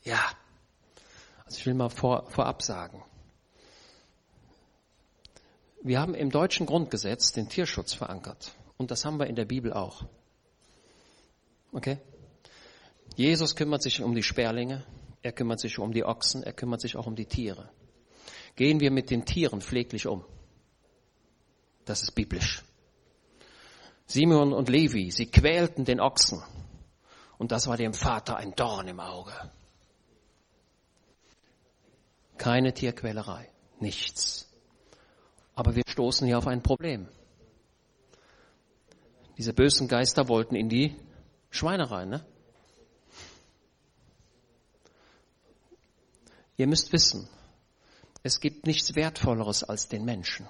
Ja. 0.03 0.31
Also 1.45 1.59
ich 1.59 1.65
will 1.67 1.75
mal 1.75 1.89
vor, 1.89 2.27
vorab 2.31 2.63
sagen. 2.63 3.03
Wir 5.83 5.99
haben 5.99 6.15
im 6.15 6.31
deutschen 6.31 6.65
Grundgesetz 6.65 7.31
den 7.31 7.47
Tierschutz 7.47 7.93
verankert. 7.93 8.55
Und 8.77 8.89
das 8.89 9.05
haben 9.05 9.19
wir 9.19 9.27
in 9.27 9.35
der 9.35 9.45
Bibel 9.45 9.71
auch. 9.71 10.03
Okay? 11.71 11.99
Jesus 13.15 13.55
kümmert 13.55 13.83
sich 13.83 14.01
um 14.01 14.15
die 14.15 14.23
Sperlinge, 14.23 14.83
er 15.21 15.31
kümmert 15.31 15.59
sich 15.59 15.77
um 15.77 15.91
die 15.91 16.03
Ochsen, 16.03 16.41
er 16.41 16.53
kümmert 16.53 16.81
sich 16.81 16.95
auch 16.97 17.05
um 17.05 17.15
die 17.15 17.27
Tiere. 17.27 17.69
Gehen 18.55 18.79
wir 18.79 18.89
mit 18.89 19.11
den 19.11 19.25
Tieren 19.25 19.61
pfleglich 19.61 20.07
um. 20.07 20.25
Das 21.85 22.01
ist 22.01 22.15
biblisch. 22.15 22.63
Simeon 24.13 24.53
und 24.53 24.69
Levi, 24.69 25.09
sie 25.09 25.25
quälten 25.25 25.85
den 25.85 25.99
Ochsen. 25.99 26.43
Und 27.39 27.51
das 27.51 27.65
war 27.65 27.77
dem 27.77 27.95
Vater 27.95 28.37
ein 28.37 28.53
Dorn 28.53 28.87
im 28.87 28.99
Auge. 28.99 29.33
Keine 32.37 32.75
Tierquälerei, 32.75 33.49
nichts. 33.79 34.53
Aber 35.55 35.75
wir 35.75 35.81
stoßen 35.87 36.27
hier 36.27 36.37
auf 36.37 36.45
ein 36.45 36.61
Problem. 36.61 37.09
Diese 39.39 39.51
bösen 39.51 39.87
Geister 39.87 40.27
wollten 40.27 40.53
in 40.53 40.69
die 40.69 40.95
Schweinerei, 41.49 42.05
ne? 42.05 42.23
Ihr 46.55 46.67
müsst 46.67 46.93
wissen, 46.93 47.27
es 48.21 48.39
gibt 48.39 48.67
nichts 48.67 48.93
Wertvolleres 48.93 49.63
als 49.63 49.87
den 49.87 50.05
Menschen. 50.05 50.47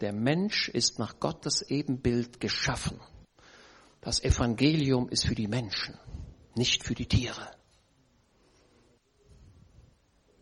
Der 0.00 0.12
Mensch 0.12 0.68
ist 0.68 0.98
nach 0.98 1.18
Gottes 1.18 1.62
Ebenbild 1.62 2.40
geschaffen. 2.40 3.00
Das 4.00 4.22
Evangelium 4.22 5.08
ist 5.08 5.26
für 5.26 5.34
die 5.34 5.48
Menschen, 5.48 5.98
nicht 6.54 6.84
für 6.84 6.94
die 6.94 7.06
Tiere. 7.06 7.50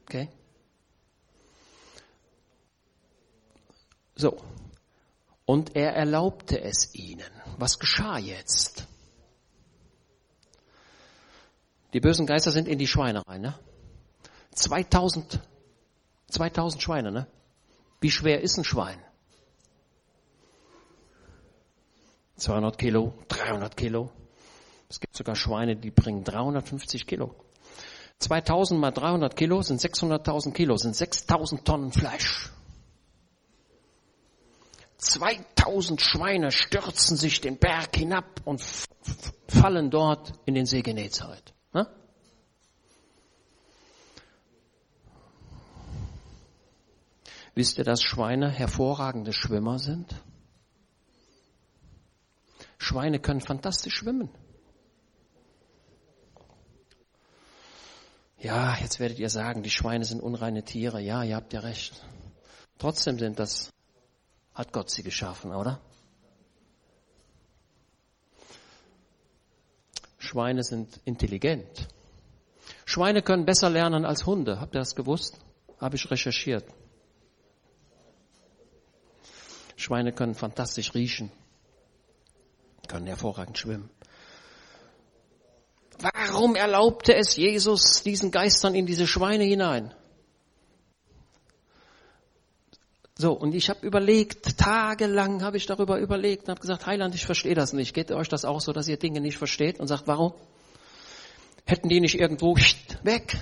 Okay? 0.02 0.28
So. 4.14 4.36
Und 5.46 5.74
er 5.76 5.94
erlaubte 5.94 6.60
es 6.60 6.94
ihnen. 6.94 7.30
Was 7.56 7.78
geschah 7.78 8.18
jetzt? 8.18 8.86
Die 11.92 12.00
bösen 12.00 12.26
Geister 12.26 12.50
sind 12.50 12.68
in 12.68 12.78
die 12.78 12.86
Schweine 12.86 13.26
rein, 13.26 13.40
ne? 13.40 13.58
2000, 14.52 15.40
2000 16.28 16.82
Schweine, 16.82 17.12
ne? 17.12 17.26
Wie 18.00 18.10
schwer 18.10 18.42
ist 18.42 18.58
ein 18.58 18.64
Schwein? 18.64 19.02
200 22.36 22.78
Kilo, 22.78 23.14
300 23.28 23.76
Kilo. 23.76 24.10
Es 24.88 25.00
gibt 25.00 25.16
sogar 25.16 25.34
Schweine, 25.34 25.76
die 25.76 25.90
bringen 25.90 26.22
350 26.22 27.06
Kilo. 27.06 27.34
2000 28.18 28.80
mal 28.80 28.92
300 28.92 29.36
Kilo 29.36 29.62
sind 29.62 29.80
600.000 29.80 30.52
Kilo, 30.52 30.76
sind 30.76 30.94
6000 30.94 31.64
Tonnen 31.64 31.92
Fleisch. 31.92 32.50
2000 34.98 36.00
Schweine 36.00 36.50
stürzen 36.50 37.16
sich 37.16 37.40
den 37.40 37.58
Berg 37.58 37.94
hinab 37.96 38.40
und 38.44 38.62
fallen 39.48 39.90
dort 39.90 40.32
in 40.46 40.54
den 40.54 40.66
See 40.66 40.82
Genezareth. 40.82 41.54
Ne? 41.72 41.86
Wisst 47.54 47.78
ihr, 47.78 47.84
dass 47.84 48.02
Schweine 48.02 48.50
hervorragende 48.50 49.32
Schwimmer 49.32 49.78
sind? 49.78 50.14
Schweine 52.86 53.18
können 53.18 53.40
fantastisch 53.40 53.94
schwimmen. 53.94 54.30
Ja, 58.38 58.76
jetzt 58.76 59.00
werdet 59.00 59.18
ihr 59.18 59.28
sagen, 59.28 59.64
die 59.64 59.70
Schweine 59.70 60.04
sind 60.04 60.22
unreine 60.22 60.62
Tiere. 60.62 61.00
Ja, 61.00 61.24
ihr 61.24 61.34
habt 61.34 61.52
ja 61.52 61.58
recht. 61.58 62.00
Trotzdem 62.78 63.18
sind 63.18 63.40
das, 63.40 63.72
hat 64.54 64.72
Gott 64.72 64.88
sie 64.90 65.02
geschaffen, 65.02 65.52
oder? 65.52 65.80
Schweine 70.18 70.62
sind 70.62 71.00
intelligent. 71.04 71.88
Schweine 72.84 73.20
können 73.20 73.46
besser 73.46 73.68
lernen 73.68 74.04
als 74.04 74.26
Hunde. 74.26 74.60
Habt 74.60 74.76
ihr 74.76 74.78
das 74.78 74.94
gewusst? 74.94 75.40
Habe 75.80 75.96
ich 75.96 76.08
recherchiert. 76.08 76.72
Schweine 79.74 80.12
können 80.12 80.36
fantastisch 80.36 80.94
riechen 80.94 81.32
können 82.96 83.06
hervorragend 83.08 83.58
schwimmen. 83.58 83.90
Warum 85.98 86.54
erlaubte 86.56 87.14
es 87.14 87.36
Jesus 87.36 88.02
diesen 88.02 88.30
Geistern 88.30 88.74
in 88.74 88.86
diese 88.86 89.06
Schweine 89.06 89.44
hinein? 89.44 89.92
So, 93.18 93.32
und 93.32 93.54
ich 93.54 93.68
habe 93.68 93.86
überlegt, 93.86 94.56
tagelang 94.58 95.42
habe 95.42 95.58
ich 95.58 95.66
darüber 95.66 95.98
überlegt 95.98 96.44
und 96.44 96.50
habe 96.50 96.60
gesagt, 96.60 96.86
Heiland, 96.86 97.14
ich 97.14 97.26
verstehe 97.26 97.54
das 97.54 97.74
nicht. 97.74 97.92
Geht 97.92 98.10
euch 98.12 98.28
das 98.28 98.46
auch 98.46 98.62
so, 98.62 98.72
dass 98.72 98.88
ihr 98.88 98.98
Dinge 98.98 99.20
nicht 99.20 99.36
versteht 99.36 99.78
und 99.78 99.88
sagt, 99.88 100.06
warum? 100.06 100.32
Hätten 101.66 101.90
die 101.90 102.00
nicht 102.00 102.18
irgendwo 102.18 102.56
weg? 103.02 103.36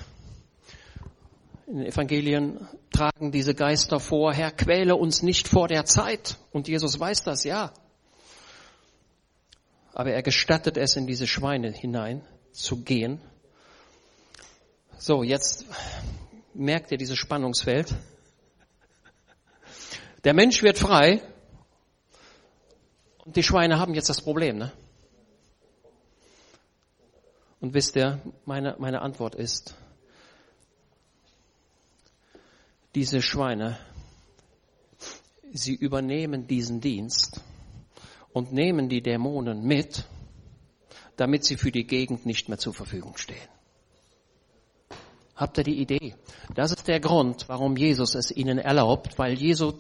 In 1.69 1.79
den 1.79 1.87
Evangelien 1.87 2.67
tragen 2.91 3.31
diese 3.31 3.55
Geister 3.55 4.01
vor, 4.01 4.33
Herr, 4.35 4.51
quäle 4.51 4.97
uns 4.97 5.23
nicht 5.23 5.47
vor 5.47 5.69
der 5.69 5.85
Zeit. 5.85 6.39
Und 6.51 6.67
Jesus 6.67 6.99
weiß 6.99 7.23
das, 7.23 7.45
ja. 7.45 7.73
Aber 9.95 10.11
er 10.11 10.23
gestattet 10.23 10.77
es, 10.77 10.97
in 10.97 11.07
diese 11.07 11.29
Schweine 11.29 11.71
hinein 11.71 12.27
zu 12.53 12.83
gehen. 12.83 13.21
So, 14.99 15.23
jetzt 15.23 15.65
merkt 16.53 16.91
ihr 16.91 16.99
dieses 16.99 17.17
Spannungsfeld. 17.17 17.95
Der 20.25 20.35
Mensch 20.35 20.63
wird 20.63 20.79
frei 20.79 21.23
und 23.25 23.37
die 23.37 23.43
Schweine 23.43 23.79
haben 23.79 23.95
jetzt 23.95 24.09
das 24.09 24.21
Problem. 24.21 24.59
Ne? 24.59 24.73
Und 27.61 27.73
wisst 27.73 27.95
ihr, 27.95 28.21
meine, 28.45 28.75
meine 28.79 29.01
Antwort 29.01 29.37
ist, 29.37 29.77
diese 32.97 33.23
Schweine, 33.23 33.79
sie 35.53 35.75
übernehmen 35.75 36.47
diesen 36.47 36.81
Dienst 36.81 37.41
und 38.35 38.53
nehmen 38.53 38.91
die 38.91 39.01
Dämonen 39.01 39.63
mit, 39.63 40.05
damit 41.17 41.45
sie 41.45 41.57
für 41.57 41.71
die 41.71 41.87
Gegend 41.87 42.27
nicht 42.27 42.49
mehr 42.51 42.59
zur 42.59 42.75
Verfügung 42.75 43.17
stehen. 43.17 43.49
Habt 45.37 45.59
ihr 45.59 45.65
die 45.65 45.81
Idee? 45.81 46.15
Das 46.55 46.73
ist 46.73 46.87
der 46.87 47.01
Grund, 47.01 47.49
warum 47.49 47.77
Jesus 47.77 48.15
es 48.15 48.31
ihnen 48.31 48.59
erlaubt, 48.59 49.19
weil 49.19 49.35
Jesus, 49.35 49.75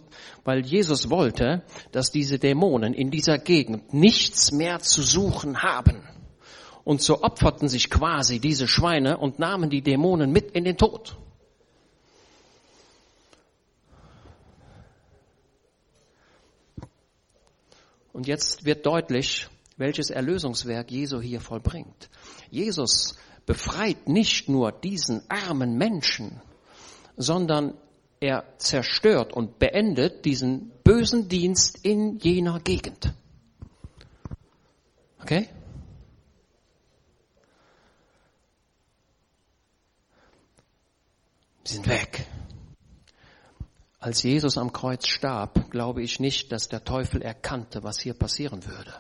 weil 0.44 0.64
Jesus 0.64 1.10
wollte, 1.10 1.62
dass 1.92 2.10
diese 2.10 2.38
Dämonen 2.38 2.94
in 2.94 3.10
dieser 3.10 3.38
Gegend 3.38 3.92
nichts 3.92 4.52
mehr 4.52 4.80
zu 4.80 5.02
suchen 5.02 5.62
haben. 5.62 6.02
Und 6.84 7.02
so 7.02 7.22
opferten 7.22 7.68
sich 7.68 7.90
quasi 7.90 8.38
diese 8.38 8.68
Schweine 8.68 9.18
und 9.18 9.38
nahmen 9.38 9.68
die 9.70 9.82
Dämonen 9.82 10.30
mit 10.30 10.52
in 10.52 10.64
den 10.64 10.76
Tod. 10.76 11.16
Und 18.14 18.28
jetzt 18.28 18.64
wird 18.64 18.86
deutlich, 18.86 19.48
welches 19.76 20.08
Erlösungswerk 20.08 20.88
Jesu 20.88 21.20
hier 21.20 21.40
vollbringt. 21.40 22.08
Jesus 22.48 23.16
befreit 23.44 24.08
nicht 24.08 24.48
nur 24.48 24.70
diesen 24.70 25.28
armen 25.28 25.76
Menschen, 25.76 26.40
sondern 27.16 27.76
er 28.20 28.44
zerstört 28.58 29.32
und 29.32 29.58
beendet 29.58 30.24
diesen 30.24 30.70
bösen 30.84 31.28
Dienst 31.28 31.84
in 31.84 32.20
jener 32.20 32.60
Gegend. 32.60 33.12
Okay? 35.20 35.48
Sie 41.64 41.74
sind 41.74 41.88
weg. 41.88 42.28
Als 44.04 44.22
Jesus 44.22 44.58
am 44.58 44.70
Kreuz 44.70 45.06
starb, 45.06 45.70
glaube 45.70 46.02
ich 46.02 46.20
nicht, 46.20 46.52
dass 46.52 46.68
der 46.68 46.84
Teufel 46.84 47.22
erkannte, 47.22 47.84
was 47.84 47.98
hier 47.98 48.12
passieren 48.12 48.66
würde. 48.66 48.92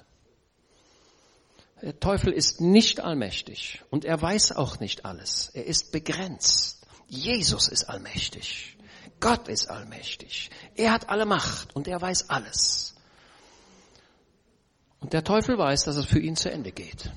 Der 1.82 2.00
Teufel 2.00 2.32
ist 2.32 2.62
nicht 2.62 3.00
allmächtig 3.00 3.82
und 3.90 4.06
er 4.06 4.22
weiß 4.22 4.52
auch 4.52 4.80
nicht 4.80 5.04
alles. 5.04 5.50
Er 5.52 5.66
ist 5.66 5.92
begrenzt. 5.92 6.86
Jesus 7.06 7.68
ist 7.68 7.84
allmächtig. 7.84 8.78
Gott 9.20 9.48
ist 9.48 9.68
allmächtig. 9.68 10.48
Er 10.74 10.92
hat 10.92 11.10
alle 11.10 11.26
Macht 11.26 11.76
und 11.76 11.86
er 11.86 12.00
weiß 12.00 12.30
alles. 12.30 12.94
Und 15.00 15.12
der 15.12 15.22
Teufel 15.22 15.58
weiß, 15.58 15.84
dass 15.84 15.96
es 15.96 16.06
für 16.06 16.20
ihn 16.20 16.34
zu 16.34 16.50
Ende 16.50 16.72
geht. 16.72 17.12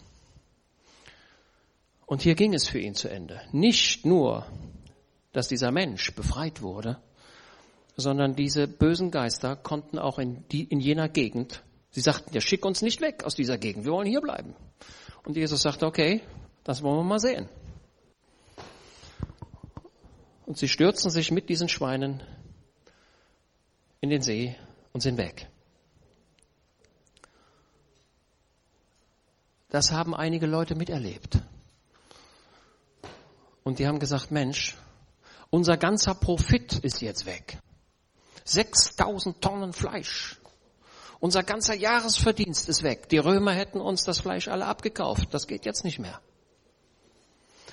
Und 2.06 2.22
hier 2.22 2.36
ging 2.36 2.54
es 2.54 2.68
für 2.68 2.80
ihn 2.80 2.96
zu 2.96 3.08
Ende. 3.08 3.42
Nicht 3.54 4.06
nur, 4.06 4.46
dass 5.32 5.48
dieser 5.48 5.72
Mensch 5.72 6.14
befreit 6.14 6.62
wurde, 6.62 7.02
sondern 7.98 8.36
diese 8.36 8.68
bösen 8.68 9.10
Geister 9.10 9.56
konnten 9.56 9.98
auch 9.98 10.20
in, 10.20 10.48
die, 10.50 10.64
in 10.64 10.80
jener 10.80 11.10
Gegend, 11.10 11.64
sie 11.90 12.02
sagten, 12.02 12.34
ja, 12.34 12.42
schick 12.42 12.64
uns 12.64 12.84
nicht 12.84 13.02
weg 13.02 13.24
aus 13.24 13.36
dieser 13.36 13.58
Gegend, 13.58 13.86
wir 13.86 13.92
wollen 13.92 14.08
hier 14.08 14.22
bleiben. 14.22 14.56
Und 15.26 15.36
Jesus 15.36 15.64
sagte, 15.64 15.88
okay, 15.88 16.22
das 16.64 16.84
wollen 16.84 16.98
wir 16.98 17.04
mal 17.04 17.20
sehen. 17.20 17.50
Und 20.46 20.58
sie 20.58 20.68
stürzen 20.68 21.10
sich 21.10 21.32
mit 21.32 21.50
diesen 21.50 21.68
Schweinen 21.68 22.24
in 24.00 24.12
den 24.12 24.22
See 24.22 24.56
und 24.94 25.02
sind 25.02 25.18
weg. 25.18 25.50
Das 29.70 29.92
haben 29.92 30.16
einige 30.16 30.46
Leute 30.46 30.76
miterlebt. 30.76 31.40
Und 33.64 33.80
die 33.80 33.88
haben 33.88 34.00
gesagt, 34.00 34.32
Mensch, 34.32 34.78
unser 35.50 35.76
ganzer 35.76 36.16
Profit 36.16 36.78
ist 36.80 37.02
jetzt 37.02 37.26
weg. 37.26 37.58
6000 38.50 39.42
Tonnen 39.42 39.74
Fleisch. 39.74 40.38
Unser 41.20 41.44
ganzer 41.44 41.74
Jahresverdienst 41.74 42.70
ist 42.70 42.84
weg. 42.84 43.10
Die 43.10 43.18
Römer 43.18 43.54
hätten 43.54 43.82
uns 43.82 44.04
das 44.04 44.20
Fleisch 44.20 44.48
alle 44.48 44.66
abgekauft. 44.66 45.34
Das 45.34 45.48
geht 45.48 45.66
jetzt 45.66 45.84
nicht 45.84 46.00
mehr. 46.00 46.22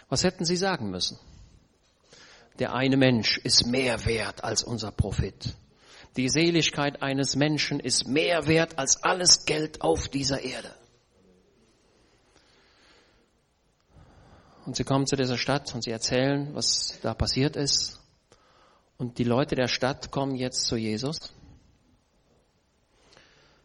Was 0.09 0.25
hätten 0.25 0.45
sie 0.45 0.57
sagen 0.57 0.91
müssen? 0.91 1.19
Der 2.59 2.73
eine 2.75 2.97
Mensch 2.97 3.39
ist 3.39 3.67
mehr 3.67 4.05
wert 4.07 4.45
als 4.45 4.63
unser 4.63 4.93
Profit. 4.93 5.55
Die 6.17 6.29
Seligkeit 6.29 7.03
eines 7.03 7.35
Menschen 7.35 7.81
ist 7.81 8.07
mehr 8.07 8.47
wert 8.47 8.79
als 8.79 9.03
alles 9.03 9.45
Geld 9.45 9.83
auf 9.83 10.09
dieser 10.09 10.41
Erde. 10.41 10.73
Und 14.65 14.77
sie 14.77 14.85
kommen 14.85 15.07
zu 15.07 15.17
dieser 15.17 15.37
Stadt 15.37 15.75
und 15.75 15.83
sie 15.83 15.91
erzählen, 15.91 16.55
was 16.55 16.99
da 17.03 17.13
passiert 17.13 17.57
ist. 17.57 18.01
Und 18.97 19.19
die 19.19 19.25
Leute 19.25 19.55
der 19.55 19.69
Stadt 19.69 20.11
kommen 20.11 20.35
jetzt 20.37 20.67
zu 20.67 20.77
Jesus. 20.77 21.33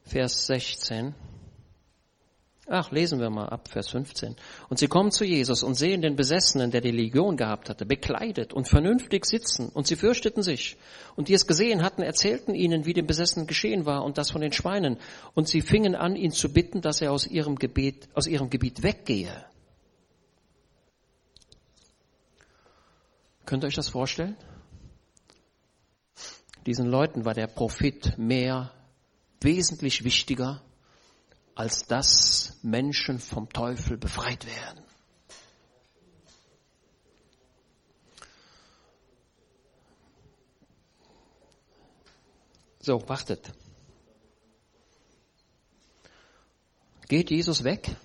Vers 0.03 0.47
16. 0.47 1.13
Ach, 2.71 2.91
lesen 2.91 3.19
wir 3.19 3.31
mal 3.31 3.49
ab, 3.49 3.67
Vers 3.67 3.89
15. 3.89 4.35
Und 4.69 4.77
sie 4.77 4.87
kommen 4.87 5.11
zu 5.11 5.25
Jesus 5.25 5.63
und 5.63 5.73
sehen 5.73 6.03
den 6.03 6.15
Besessenen, 6.15 6.69
der 6.69 6.81
die 6.81 6.91
Legion 6.91 7.35
gehabt 7.35 7.67
hatte, 7.67 7.83
bekleidet 7.83 8.53
und 8.53 8.67
vernünftig 8.67 9.25
sitzen. 9.25 9.69
Und 9.69 9.87
sie 9.87 9.95
fürchteten 9.95 10.43
sich. 10.43 10.77
Und 11.15 11.29
die 11.29 11.33
es 11.33 11.47
gesehen 11.47 11.81
hatten, 11.81 12.03
erzählten 12.03 12.53
ihnen, 12.53 12.85
wie 12.85 12.93
dem 12.93 13.07
Besessenen 13.07 13.47
geschehen 13.47 13.87
war 13.87 14.03
und 14.03 14.19
das 14.19 14.29
von 14.29 14.41
den 14.41 14.51
Schweinen. 14.51 14.97
Und 15.33 15.47
sie 15.47 15.61
fingen 15.61 15.95
an, 15.95 16.15
ihn 16.15 16.31
zu 16.31 16.53
bitten, 16.53 16.81
dass 16.81 17.01
er 17.01 17.11
aus 17.11 17.25
ihrem 17.25 17.55
Gebet, 17.55 18.07
aus 18.13 18.27
ihrem 18.27 18.51
Gebiet 18.51 18.83
weggehe. 18.83 19.45
Könnt 23.45 23.63
ihr 23.63 23.67
euch 23.67 23.75
das 23.75 23.89
vorstellen? 23.89 24.37
Diesen 26.69 26.85
Leuten 26.85 27.25
war 27.25 27.33
der 27.33 27.47
Profit 27.47 28.15
mehr, 28.19 28.71
wesentlich 29.41 30.03
wichtiger, 30.03 30.61
als 31.55 31.87
dass 31.87 32.59
Menschen 32.61 33.17
vom 33.17 33.49
Teufel 33.49 33.97
befreit 33.97 34.45
werden. 34.45 34.83
So, 42.81 43.01
wartet. 43.09 43.51
Geht 47.07 47.31
Jesus 47.31 47.63
weg? 47.63 47.95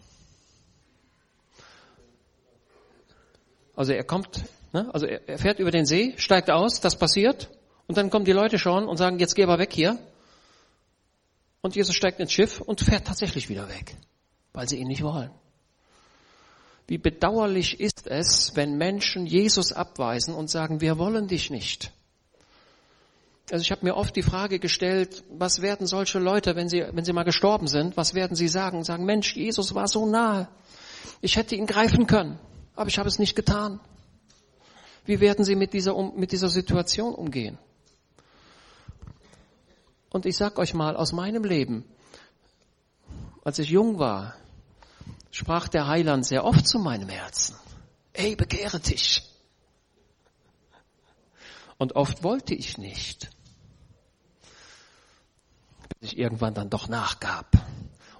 Also 3.76 3.92
er 3.92 4.04
kommt, 4.04 4.42
ne? 4.72 4.88
also 4.94 5.04
er 5.04 5.36
fährt 5.36 5.58
über 5.58 5.70
den 5.70 5.84
See, 5.84 6.14
steigt 6.16 6.50
aus, 6.50 6.80
das 6.80 6.98
passiert. 6.98 7.53
Und 7.86 7.96
dann 7.96 8.10
kommen 8.10 8.24
die 8.24 8.32
Leute 8.32 8.58
schon 8.58 8.86
und 8.86 8.96
sagen, 8.96 9.18
jetzt 9.18 9.34
geh 9.34 9.42
aber 9.44 9.58
weg 9.58 9.72
hier. 9.72 9.98
Und 11.60 11.76
Jesus 11.76 11.94
steigt 11.94 12.20
ins 12.20 12.32
Schiff 12.32 12.60
und 12.60 12.80
fährt 12.80 13.06
tatsächlich 13.06 13.48
wieder 13.48 13.68
weg, 13.68 13.96
weil 14.52 14.68
sie 14.68 14.76
ihn 14.76 14.88
nicht 14.88 15.02
wollen. 15.02 15.30
Wie 16.86 16.98
bedauerlich 16.98 17.80
ist 17.80 18.06
es, 18.06 18.52
wenn 18.54 18.76
Menschen 18.76 19.26
Jesus 19.26 19.72
abweisen 19.72 20.34
und 20.34 20.50
sagen, 20.50 20.80
wir 20.80 20.98
wollen 20.98 21.28
dich 21.28 21.50
nicht. 21.50 21.90
Also 23.50 23.62
ich 23.62 23.70
habe 23.70 23.84
mir 23.84 23.96
oft 23.96 24.16
die 24.16 24.22
Frage 24.22 24.58
gestellt, 24.58 25.22
was 25.30 25.62
werden 25.62 25.86
solche 25.86 26.18
Leute, 26.18 26.56
wenn 26.56 26.68
sie, 26.68 26.84
wenn 26.92 27.04
sie 27.04 27.12
mal 27.12 27.24
gestorben 27.24 27.66
sind, 27.66 27.96
was 27.96 28.14
werden 28.14 28.36
sie 28.36 28.48
sagen? 28.48 28.84
Sagen, 28.84 29.04
Mensch, 29.04 29.36
Jesus 29.36 29.74
war 29.74 29.88
so 29.88 30.06
nahe. 30.06 30.48
Ich 31.20 31.36
hätte 31.36 31.54
ihn 31.54 31.66
greifen 31.66 32.06
können, 32.06 32.38
aber 32.74 32.88
ich 32.88 32.98
habe 32.98 33.08
es 33.08 33.18
nicht 33.18 33.36
getan. 33.36 33.80
Wie 35.06 35.20
werden 35.20 35.44
sie 35.44 35.56
mit 35.56 35.74
dieser, 35.74 35.94
mit 36.12 36.32
dieser 36.32 36.48
Situation 36.48 37.14
umgehen? 37.14 37.58
Und 40.14 40.26
ich 40.26 40.36
sag 40.36 40.60
euch 40.60 40.74
mal 40.74 40.96
aus 40.96 41.10
meinem 41.10 41.42
Leben, 41.42 41.84
als 43.42 43.58
ich 43.58 43.68
jung 43.68 43.98
war, 43.98 44.36
sprach 45.32 45.66
der 45.66 45.88
Heiland 45.88 46.24
sehr 46.24 46.44
oft 46.44 46.68
zu 46.68 46.78
meinem 46.78 47.08
Herzen. 47.08 47.56
Ey, 48.12 48.36
bekehre 48.36 48.78
dich. 48.78 49.28
Und 51.78 51.96
oft 51.96 52.22
wollte 52.22 52.54
ich 52.54 52.78
nicht. 52.78 53.28
Bis 55.98 56.12
ich 56.12 56.18
irgendwann 56.18 56.54
dann 56.54 56.70
doch 56.70 56.86
nachgab 56.86 57.50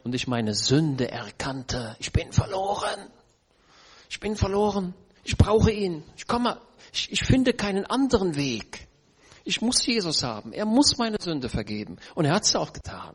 und 0.03 0.17
ich 0.17 0.27
meine 0.27 0.57
Sünde 0.57 1.13
erkannte. 1.13 1.95
Ich 2.01 2.13
bin 2.13 2.33
verloren. 2.33 3.09
Ich 4.11 4.19
bin 4.19 4.35
verloren. 4.35 4.95
Ich 5.23 5.37
brauche 5.37 5.71
ihn. 5.71 6.03
Ich 6.17 6.27
komme, 6.27 6.61
ich, 6.93 7.13
ich 7.13 7.23
finde 7.23 7.53
keinen 7.53 7.87
anderen 7.87 8.35
Weg. 8.35 8.89
Ich 9.45 9.61
muss 9.61 9.85
Jesus 9.85 10.23
haben. 10.23 10.53
Er 10.53 10.65
muss 10.65 10.97
meine 10.97 11.19
Sünde 11.21 11.49
vergeben. 11.49 11.99
Und 12.15 12.25
er 12.25 12.35
hat 12.35 12.45
es 12.45 12.57
auch 12.57 12.73
getan. 12.73 13.15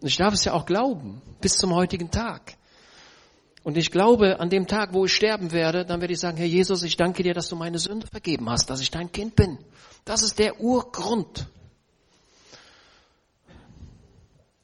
Und 0.00 0.06
ich 0.06 0.16
darf 0.16 0.32
es 0.32 0.44
ja 0.44 0.52
auch 0.52 0.66
glauben, 0.66 1.20
bis 1.40 1.56
zum 1.56 1.74
heutigen 1.74 2.10
Tag. 2.10 2.56
Und 3.64 3.76
ich 3.76 3.90
glaube, 3.90 4.38
an 4.38 4.48
dem 4.48 4.66
Tag, 4.68 4.92
wo 4.92 5.04
ich 5.04 5.12
sterben 5.12 5.50
werde, 5.50 5.84
dann 5.84 6.00
werde 6.00 6.14
ich 6.14 6.20
sagen, 6.20 6.36
Herr 6.36 6.46
Jesus, 6.46 6.84
ich 6.84 6.96
danke 6.96 7.24
dir, 7.24 7.34
dass 7.34 7.48
du 7.48 7.56
meine 7.56 7.78
Sünde 7.78 8.06
vergeben 8.06 8.48
hast, 8.48 8.70
dass 8.70 8.80
ich 8.80 8.90
dein 8.90 9.10
Kind 9.10 9.34
bin. 9.34 9.58
Das 10.04 10.22
ist 10.22 10.38
der 10.38 10.60
Urgrund. 10.60 11.48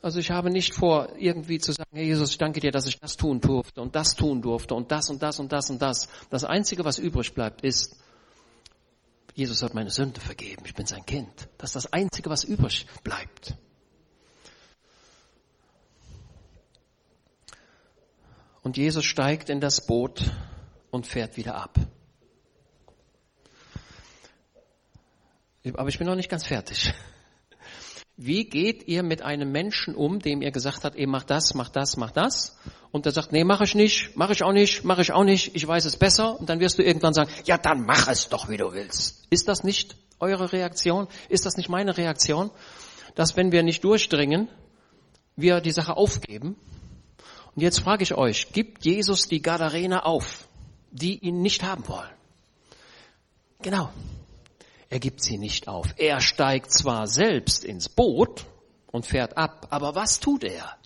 Also 0.01 0.21
ich 0.21 0.31
habe 0.31 0.51
nicht 0.51 0.75
vor, 0.75 1.09
irgendwie 1.19 1.59
zu 1.59 1.73
sagen, 1.73 1.91
Herr 1.93 2.05
Jesus, 2.05 2.31
ich 2.31 2.39
danke 2.39 2.61
dir, 2.61 2.71
dass 2.71 2.87
ich 2.87 3.01
das 3.01 3.17
tun 3.17 3.41
durfte 3.41 3.81
und 3.83 3.97
das 3.97 4.15
tun 4.15 4.43
durfte 4.43 4.75
und 4.75 4.93
das 4.93 5.11
und 5.11 5.23
das 5.23 5.41
und 5.41 5.51
das 5.51 5.71
und 5.71 5.83
das. 5.83 6.09
Das 6.31 6.45
Einzige, 6.45 6.85
was 6.85 6.99
übrig 6.99 7.35
bleibt, 7.35 7.63
ist, 7.63 7.97
Jesus 9.35 9.63
hat 9.63 9.75
meine 9.75 9.91
Sünde 9.91 10.21
vergeben, 10.21 10.63
ich 10.65 10.75
bin 10.75 10.87
sein 10.87 11.05
Kind. 11.05 11.49
Das 11.59 11.71
ist 11.71 11.77
das 11.85 11.93
Einzige, 11.93 12.31
was 12.31 12.45
übrig 12.45 12.87
bleibt. 13.03 13.55
Und 18.63 18.77
Jesus 18.77 19.05
steigt 19.05 19.51
in 19.51 19.61
das 19.61 19.87
Boot 19.87 20.33
und 20.91 21.07
fährt 21.07 21.37
wieder 21.37 21.57
ab. 21.57 21.79
Aber 25.75 25.89
ich 25.89 25.99
bin 25.99 26.07
noch 26.07 26.15
nicht 26.15 26.31
ganz 26.31 26.47
fertig. 26.47 26.95
Wie 28.17 28.49
geht 28.49 28.87
ihr 28.87 29.03
mit 29.03 29.23
einem 29.23 29.51
Menschen 29.51 29.97
um, 29.97 30.21
dem 30.21 30.41
ihr 30.43 30.53
gesagt 30.53 30.85
habt, 30.85 30.97
ihr 30.97 31.09
macht 31.09 31.31
das, 31.31 31.55
macht 31.55 31.75
das, 31.75 31.97
macht 31.97 32.17
das? 32.17 32.57
Und 32.95 33.07
der 33.07 33.13
sagt, 33.13 33.33
nee, 33.33 33.43
mache 33.43 33.65
ich 33.65 33.75
nicht, 33.75 34.17
mache 34.17 34.35
ich 34.35 34.45
auch 34.45 34.53
nicht, 34.53 34.85
mache 34.85 35.03
ich 35.03 35.11
auch 35.11 35.25
nicht, 35.25 35.57
ich 35.57 35.67
weiß 35.67 35.85
es 35.85 35.97
besser. 35.97 36.39
Und 36.39 36.49
dann 36.49 36.61
wirst 36.61 36.79
du 36.79 36.85
irgendwann 36.85 37.13
sagen, 37.13 37.29
ja, 37.45 37.59
dann 37.59 37.85
mach 37.85 38.07
es 38.07 38.29
doch, 38.29 38.49
wie 38.49 38.57
du 38.57 38.73
willst. 38.73 39.27
Ist 39.31 39.49
das 39.49 39.65
nicht 39.65 39.97
eure 40.21 40.53
Reaktion? 40.53 41.09
Ist 41.29 41.45
das 41.45 41.57
nicht 41.57 41.69
meine 41.69 41.97
Reaktion? 41.97 42.53
Dass 43.17 43.37
wenn 43.37 43.51
wir 43.51 43.65
nicht 43.65 43.83
durchdringen, 43.83 44.49
wir 45.35 45.61
die 45.61 45.73
Sache 45.73 45.97
aufgeben. 45.97 46.55
Und 47.57 47.63
jetzt 47.63 47.81
frage 47.81 48.05
ich 48.05 48.15
euch, 48.15 48.53
gibt 48.53 48.85
Jesus 48.85 49.27
die 49.27 49.43
Gadarener 49.43 50.07
auf, 50.07 50.47
die 50.93 51.19
ihn 51.19 51.43
nicht 51.43 51.65
haben 51.65 51.89
wollen? 51.89 52.15
Genau. 53.61 53.91
Er 54.89 55.01
gibt 55.01 55.21
sie 55.21 55.37
nicht 55.37 55.67
auf. 55.67 55.89
Er 55.97 56.21
steigt 56.21 56.71
zwar 56.71 57.09
selbst 57.09 57.65
ins 57.65 57.89
Boot 57.89 58.47
und 58.93 59.05
fährt 59.05 59.37
ab, 59.37 59.67
aber 59.71 59.97
was 59.97 60.21
tut 60.21 60.45
er? 60.45 60.77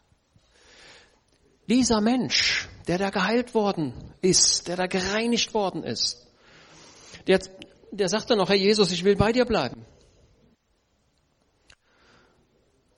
Dieser 1.69 2.01
Mensch, 2.01 2.69
der 2.87 2.99
da 2.99 3.11
geheilt 3.11 3.55
worden 3.55 3.93
ist, 4.23 4.69
der 4.69 4.77
da 4.77 4.87
gereinigt 4.87 5.53
worden 5.53 5.85
ist, 5.85 6.27
der, 7.27 7.41
der 7.91 8.09
sagt 8.09 8.31
dann 8.31 8.39
noch, 8.39 8.49
Herr 8.49 8.57
Jesus, 8.57 8.91
ich 8.91 9.05
will 9.05 9.17
bei 9.17 9.33
dir 9.33 9.45
bleiben. 9.45 9.85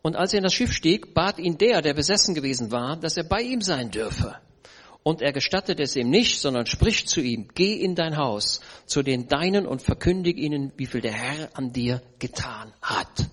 Und 0.03 0.17
als 0.17 0.33
er 0.33 0.39
in 0.39 0.45
das 0.45 0.55
Schiff 0.55 0.73
stieg, 0.73 1.15
bat 1.15 1.39
ihn 1.39 1.59
der, 1.59 1.83
der 1.83 1.95
besessen 1.95 2.35
gewesen 2.35 2.71
war, 2.71 2.97
dass 2.97 3.17
er 3.17 3.25
bei 3.25 3.43
ihm 3.43 3.61
sein 3.61 3.91
dürfe. 3.91 4.37
Und 5.03 5.21
er 5.21 5.33
gestattet 5.33 5.81
es 5.81 5.97
ihm 5.97 6.09
nicht, 6.09 6.41
sondern 6.41 6.67
spricht 6.67 7.09
zu 7.09 7.21
ihm, 7.21 7.49
geh 7.55 7.75
in 7.75 7.95
dein 7.95 8.17
Haus, 8.17 8.61
zu 8.87 9.03
den 9.03 9.29
Deinen 9.29 9.67
und 9.67 9.83
verkündig 9.83 10.39
ihnen, 10.39 10.73
wie 10.77 10.87
viel 10.87 11.01
der 11.01 11.13
Herr 11.13 11.51
an 11.55 11.73
dir 11.73 12.03
getan 12.19 12.73
hat. 12.83 13.27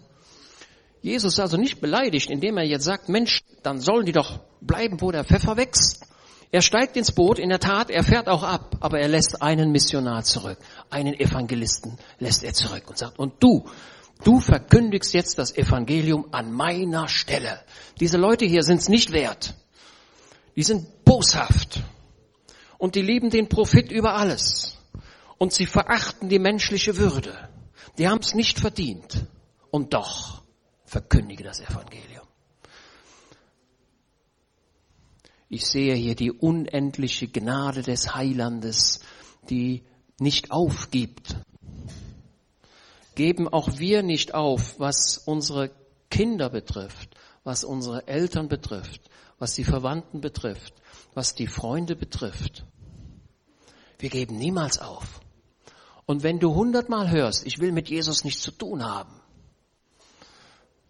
Jesus 1.02 1.34
ist 1.34 1.40
also 1.40 1.58
nicht 1.58 1.80
beleidigt, 1.80 2.30
indem 2.30 2.58
er 2.58 2.66
jetzt 2.66 2.86
sagt, 2.86 3.10
Mensch, 3.10 3.44
dann 3.64 3.80
sollen 3.80 4.06
die 4.06 4.12
doch 4.12 4.40
bleiben, 4.62 5.02
wo 5.02 5.12
der 5.12 5.24
Pfeffer 5.24 5.58
wächst. 5.58 6.06
Er 6.52 6.62
steigt 6.62 6.96
ins 6.96 7.12
Boot, 7.12 7.40
in 7.40 7.50
der 7.50 7.60
Tat, 7.60 7.90
er 7.90 8.04
fährt 8.04 8.28
auch 8.28 8.44
ab, 8.44 8.78
aber 8.80 9.00
er 9.00 9.10
lässt 9.10 9.42
einen 9.42 9.72
Missionar 9.72 10.24
zurück, 10.24 10.58
einen 10.90 11.14
Evangelisten 11.14 11.98
lässt 12.20 12.44
er 12.44 12.54
zurück 12.54 12.84
und 12.88 12.98
sagt, 12.98 13.20
und 13.20 13.34
du, 13.44 13.66
du 14.24 14.40
verkündigst 14.40 15.14
jetzt 15.14 15.38
das 15.40 15.56
Evangelium 15.56 16.28
an 16.32 16.52
meiner 16.54 17.10
Stelle. 17.10 17.60
Diese 18.00 18.18
Leute 18.18 18.46
hier 18.46 18.64
sind 18.64 18.80
es 18.80 18.88
nicht 18.88 19.12
wert. 19.12 19.56
Die 20.56 20.64
sind 20.64 21.04
boshaft. 21.04 21.84
Und 22.78 22.96
die 22.96 23.02
lieben 23.02 23.30
den 23.30 23.50
Profit 23.50 23.92
über 23.92 24.16
alles. 24.16 24.78
Und 25.38 25.54
sie 25.54 25.66
verachten 25.66 26.30
die 26.30 26.40
menschliche 26.40 26.98
Würde. 26.98 27.50
Die 27.98 28.08
haben 28.08 28.22
es 28.22 28.34
nicht 28.34 28.60
verdient. 28.60 29.26
Und 29.70 29.94
doch 29.94 30.44
verkündige 30.88 31.44
das 31.44 31.60
Evangelium. 31.60 32.26
Ich 35.50 35.66
sehe 35.66 35.94
hier 35.96 36.16
die 36.16 36.32
unendliche 36.32 37.28
Gnade 37.28 37.82
des 37.82 38.16
Heilandes, 38.16 39.02
die 39.50 39.84
nicht 40.20 40.52
aufgibt. 40.52 41.38
Geben 43.16 43.48
auch 43.48 43.78
wir 43.78 44.04
nicht 44.04 44.34
auf, 44.34 44.80
was 44.80 45.18
unsere 45.18 45.72
Kinder 46.10 46.50
betrifft, 46.50 47.16
was 47.44 47.64
unsere 47.64 48.08
Eltern 48.08 48.48
betrifft, 48.48 49.10
was 49.40 49.56
die 49.56 49.64
Verwandten 49.64 50.22
betrifft, 50.22 50.74
was 51.14 51.36
die 51.36 51.48
Freunde 51.48 51.96
betrifft. 51.96 52.66
Wir 54.00 54.10
geben 54.10 54.38
niemals 54.38 54.80
auf. 54.80 55.22
Und 56.06 56.24
wenn 56.24 56.40
du 56.40 56.54
hundertmal 56.56 57.10
hörst, 57.10 57.46
ich 57.46 57.60
will 57.60 57.72
mit 57.72 57.90
Jesus 57.90 58.24
nichts 58.24 58.42
zu 58.42 58.52
tun 58.52 58.84
haben, 58.86 59.14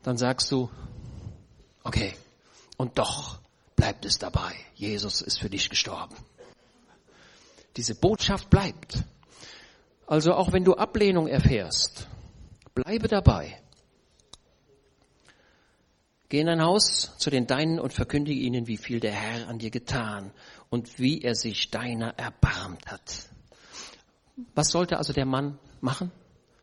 dann 0.08 0.16
sagst 0.16 0.50
du, 0.54 0.70
okay, 1.84 2.14
und 2.78 2.98
doch 2.98 3.42
bleibt 3.76 4.06
es 4.06 4.18
dabei. 4.18 4.56
Jesus 4.74 5.22
ist 5.22 5.38
für 5.38 5.50
dich 5.50 5.70
gestorben. 5.70 6.16
Diese 7.76 7.94
Botschaft 7.94 8.50
bleibt. 8.50 9.04
Also 10.06 10.34
auch 10.34 10.54
wenn 10.54 10.64
du 10.64 10.76
Ablehnung 10.76 11.28
erfährst, 11.28 12.08
bleibe 12.74 13.10
dabei. 13.10 13.62
Geh 16.30 16.40
in 16.40 16.48
dein 16.48 16.64
Haus 16.64 17.12
zu 17.18 17.30
den 17.30 17.46
Deinen 17.46 17.78
und 17.78 17.92
verkündige 17.92 18.40
ihnen, 18.40 18.66
wie 18.66 18.78
viel 18.78 19.02
der 19.02 19.12
Herr 19.12 19.50
an 19.50 19.60
dir 19.60 19.72
getan 19.72 20.32
und 20.70 21.00
wie 21.00 21.22
er 21.22 21.36
sich 21.36 21.70
deiner 21.70 22.18
erbarmt 22.18 22.86
hat. 22.88 23.28
Was 24.56 24.70
sollte 24.70 25.00
also 25.00 25.12
der 25.12 25.26
Mann 25.26 25.60
machen? 25.82 26.14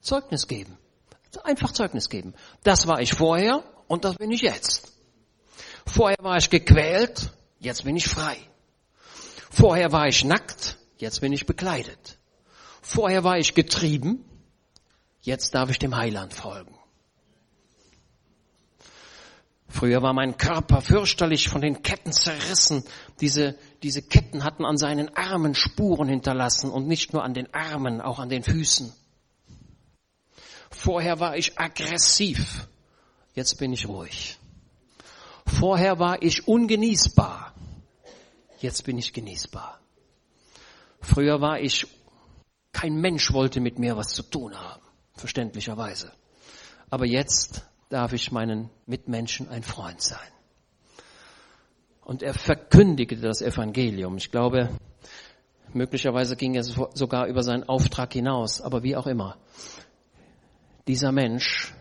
Zeugnis 0.00 0.48
geben. 0.48 0.78
Einfach 1.38 1.72
Zeugnis 1.72 2.08
geben. 2.08 2.34
Das 2.62 2.86
war 2.86 3.00
ich 3.00 3.14
vorher 3.14 3.62
und 3.88 4.04
das 4.04 4.16
bin 4.16 4.30
ich 4.30 4.42
jetzt. 4.42 4.92
Vorher 5.86 6.18
war 6.22 6.36
ich 6.36 6.50
gequält, 6.50 7.30
jetzt 7.60 7.84
bin 7.84 7.96
ich 7.96 8.08
frei. 8.08 8.36
Vorher 9.50 9.92
war 9.92 10.08
ich 10.08 10.24
nackt, 10.24 10.78
jetzt 10.98 11.20
bin 11.20 11.32
ich 11.32 11.46
bekleidet. 11.46 12.18
Vorher 12.80 13.24
war 13.24 13.38
ich 13.38 13.54
getrieben, 13.54 14.24
jetzt 15.22 15.54
darf 15.54 15.70
ich 15.70 15.78
dem 15.78 15.96
Heiland 15.96 16.34
folgen. 16.34 16.74
Früher 19.68 20.02
war 20.02 20.12
mein 20.12 20.36
Körper 20.38 20.80
fürchterlich 20.80 21.48
von 21.48 21.60
den 21.60 21.82
Ketten 21.82 22.12
zerrissen. 22.12 22.84
Diese, 23.20 23.56
diese 23.82 24.02
Ketten 24.02 24.44
hatten 24.44 24.64
an 24.64 24.76
seinen 24.76 25.16
Armen 25.16 25.56
Spuren 25.56 26.08
hinterlassen 26.08 26.70
und 26.70 26.86
nicht 26.86 27.12
nur 27.12 27.24
an 27.24 27.34
den 27.34 27.52
Armen, 27.52 28.00
auch 28.00 28.20
an 28.20 28.28
den 28.28 28.44
Füßen. 28.44 28.92
Vorher 30.74 31.20
war 31.20 31.36
ich 31.36 31.58
aggressiv. 31.58 32.68
Jetzt 33.34 33.58
bin 33.58 33.72
ich 33.72 33.88
ruhig. 33.88 34.38
Vorher 35.46 35.98
war 35.98 36.22
ich 36.22 36.46
ungenießbar. 36.46 37.54
Jetzt 38.60 38.84
bin 38.84 38.98
ich 38.98 39.12
genießbar. 39.12 39.80
Früher 41.00 41.40
war 41.40 41.60
ich, 41.60 41.86
kein 42.72 42.96
Mensch 42.96 43.32
wollte 43.32 43.60
mit 43.60 43.78
mir 43.78 43.96
was 43.96 44.08
zu 44.08 44.22
tun 44.22 44.58
haben. 44.58 44.82
Verständlicherweise. 45.14 46.12
Aber 46.90 47.06
jetzt 47.06 47.62
darf 47.88 48.12
ich 48.12 48.32
meinen 48.32 48.70
Mitmenschen 48.86 49.48
ein 49.48 49.62
Freund 49.62 50.00
sein. 50.00 50.18
Und 52.04 52.22
er 52.22 52.34
verkündigte 52.34 53.16
das 53.16 53.40
Evangelium. 53.40 54.16
Ich 54.16 54.30
glaube, 54.30 54.68
möglicherweise 55.72 56.36
ging 56.36 56.54
er 56.54 56.64
sogar 56.64 57.26
über 57.26 57.42
seinen 57.42 57.64
Auftrag 57.64 58.12
hinaus, 58.12 58.60
aber 58.60 58.82
wie 58.82 58.96
auch 58.96 59.06
immer. 59.06 59.38
Dieser 60.86 61.12
Mensch 61.12 61.72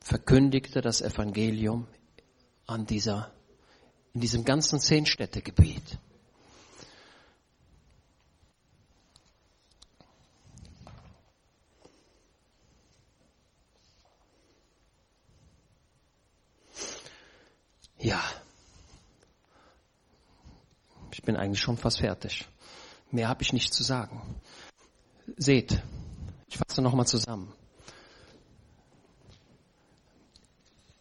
verkündigte 0.00 0.82
das 0.82 1.00
Evangelium 1.00 1.86
an 2.66 2.84
dieser, 2.84 3.32
in 4.12 4.20
diesem 4.20 4.44
ganzen 4.44 4.78
Zehnstädtegebiet. 4.78 5.98
Ja. 18.00 18.22
Ich 21.12 21.22
bin 21.22 21.36
eigentlich 21.36 21.60
schon 21.60 21.76
fast 21.76 22.00
fertig. 22.00 22.48
Mehr 23.10 23.28
habe 23.28 23.42
ich 23.42 23.52
nicht 23.52 23.74
zu 23.74 23.82
sagen. 23.82 24.40
Seht, 25.36 25.82
ich 26.48 26.58
fasse 26.58 26.82
nochmal 26.82 27.06
zusammen. 27.06 27.52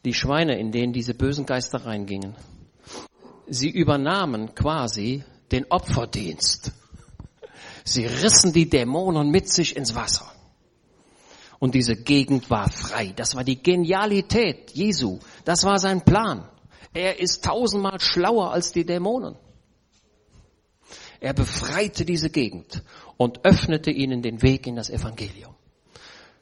Die 0.06 0.14
Schweine, 0.14 0.58
in 0.58 0.72
denen 0.72 0.94
diese 0.94 1.14
bösen 1.14 1.46
Geister 1.46 1.86
reingingen, 1.86 2.36
sie 3.48 3.70
übernahmen 3.70 4.56
quasi 4.56 5.24
den 5.52 5.66
Opferdienst. 5.70 6.72
Sie 7.84 8.06
rissen 8.06 8.54
die 8.54 8.70
Dämonen 8.70 9.30
mit 9.32 9.50
sich 9.50 9.76
ins 9.76 9.96
Wasser. 9.96 10.32
Und 11.60 11.76
diese 11.76 11.96
Gegend 11.96 12.50
war 12.50 12.70
frei. 12.70 13.12
Das 13.16 13.36
war 13.36 13.44
die 13.44 13.62
Genialität 13.62 14.72
Jesu. 14.72 15.20
Das 15.44 15.66
war 15.66 15.80
sein 15.80 16.06
Plan. 16.06 16.48
Er 16.94 17.20
ist 17.20 17.44
tausendmal 17.44 18.00
schlauer 18.00 18.52
als 18.52 18.72
die 18.72 18.86
Dämonen. 18.86 19.36
Er 21.20 21.34
befreite 21.34 22.06
diese 22.06 22.30
Gegend 22.30 22.84
und 23.18 23.44
öffnete 23.44 23.92
ihnen 23.92 24.22
den 24.22 24.42
Weg 24.42 24.68
in 24.68 24.76
das 24.76 24.90
Evangelium. 24.90 25.54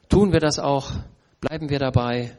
Tun 0.08 0.32
wir 0.32 0.40
das 0.40 0.60
auch, 0.60 0.92
bleiben 1.40 1.68
wir 1.68 1.80
dabei. 1.80 2.36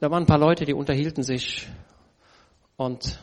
Da 0.00 0.10
waren 0.10 0.22
ein 0.22 0.26
paar 0.26 0.38
Leute, 0.38 0.64
die 0.64 0.72
unterhielten 0.72 1.22
sich 1.22 1.68
und 2.78 3.20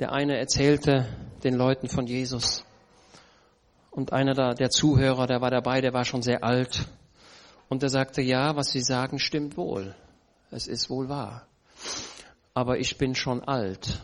der 0.00 0.12
eine 0.12 0.36
erzählte 0.36 1.08
den 1.44 1.54
Leuten 1.54 1.88
von 1.88 2.06
Jesus. 2.06 2.62
Und 3.90 4.12
einer 4.12 4.34
der, 4.34 4.52
der 4.52 4.68
Zuhörer, 4.68 5.26
der 5.26 5.40
war 5.40 5.50
dabei, 5.50 5.80
der 5.80 5.94
war 5.94 6.04
schon 6.04 6.20
sehr 6.20 6.44
alt. 6.44 6.86
Und 7.70 7.82
er 7.82 7.88
sagte, 7.88 8.20
ja, 8.20 8.54
was 8.54 8.70
Sie 8.70 8.82
sagen, 8.82 9.18
stimmt 9.18 9.56
wohl. 9.56 9.94
Es 10.50 10.66
ist 10.66 10.90
wohl 10.90 11.08
wahr. 11.08 11.46
Aber 12.52 12.78
ich 12.78 12.98
bin 12.98 13.14
schon 13.14 13.42
alt. 13.42 13.98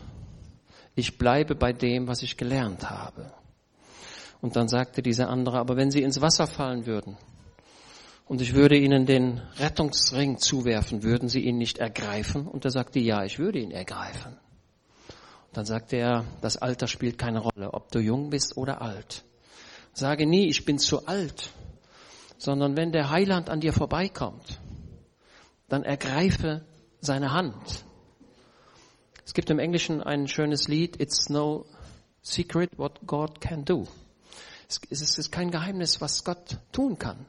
Ich 0.95 1.19
bleibe 1.19 1.53
bei 1.53 1.71
dem, 1.71 2.07
was 2.07 2.23
ich 2.23 2.35
gelernt 2.35 2.89
habe. 2.89 3.31
Und 4.41 4.55
dann 4.55 4.69
sagte 4.69 5.03
dieser 5.03 5.29
andere, 5.29 5.59
aber 5.59 5.77
wenn 5.77 5.91
Sie 5.91 6.01
ins 6.01 6.19
Wasser 6.19 6.47
fallen 6.47 6.87
würden 6.87 7.15
und 8.29 8.41
ich 8.41 8.53
würde 8.53 8.77
Ihnen 8.77 9.07
den 9.07 9.41
Rettungsring 9.57 10.37
zuwerfen, 10.37 11.01
würden 11.01 11.29
Sie 11.29 11.41
ihn 11.41 11.57
nicht 11.57 11.79
ergreifen? 11.79 12.47
Und 12.47 12.63
er 12.63 12.69
sagte, 12.69 12.99
ja, 12.99 13.23
ich 13.23 13.39
würde 13.39 13.57
ihn 13.57 13.71
ergreifen. 13.71 14.37
Dann 15.51 15.65
sagte 15.65 15.95
er, 15.95 16.25
das 16.39 16.55
Alter 16.55 16.85
spielt 16.85 17.17
keine 17.17 17.39
Rolle, 17.39 17.73
ob 17.73 17.91
du 17.91 17.97
jung 17.97 18.29
bist 18.29 18.55
oder 18.55 18.83
alt. 18.83 19.25
Sage 19.93 20.27
nie, 20.27 20.47
ich 20.47 20.63
bin 20.63 20.77
zu 20.77 21.07
alt, 21.07 21.49
sondern 22.37 22.77
wenn 22.77 22.91
der 22.91 23.09
Heiland 23.09 23.49
an 23.49 23.61
dir 23.61 23.73
vorbeikommt, 23.73 24.61
dann 25.67 25.81
ergreife 25.81 26.63
seine 27.01 27.33
Hand. 27.33 27.83
Es 29.25 29.33
gibt 29.33 29.49
im 29.49 29.57
Englischen 29.57 30.03
ein 30.03 30.27
schönes 30.27 30.67
Lied, 30.67 31.01
It's 31.01 31.29
no 31.29 31.65
secret 32.21 32.77
what 32.77 33.07
God 33.07 33.41
can 33.41 33.65
do. 33.65 33.87
Es 34.91 35.17
ist 35.17 35.31
kein 35.31 35.49
Geheimnis, 35.49 35.99
was 35.99 36.23
Gott 36.23 36.59
tun 36.71 36.99
kann. 36.99 37.25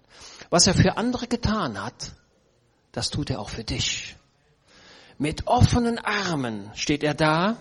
Was 0.51 0.67
er 0.67 0.75
für 0.75 0.97
andere 0.97 1.29
getan 1.29 1.81
hat, 1.81 2.13
das 2.93 3.11
tut 3.11 3.31
er 3.31 3.41
auch 3.41 3.49
für 3.49 3.65
dich. 3.65 4.17
Mit 5.17 5.47
offenen 5.47 5.99
Armen 5.99 6.71
steht 6.75 7.05
er 7.05 7.15
da 7.15 7.57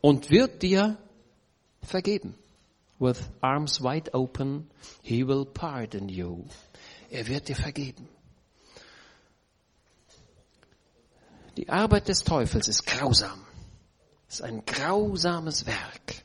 und 0.00 0.30
wird 0.30 0.62
dir 0.62 0.98
vergeben. 1.82 2.34
With 2.98 3.18
arms 3.40 3.80
wide 3.80 4.12
open, 4.12 4.68
he 5.02 5.26
will 5.26 5.46
pardon 5.46 6.08
you. 6.08 6.44
Er 7.10 7.26
wird 7.28 7.48
dir 7.48 7.56
vergeben. 7.56 8.08
Die 11.56 11.68
Arbeit 11.68 12.08
des 12.08 12.24
Teufels 12.24 12.68
ist 12.68 12.86
grausam. 12.86 13.40
Es 14.28 14.36
ist 14.36 14.42
ein 14.42 14.64
grausames 14.66 15.66
Werk. 15.66 16.24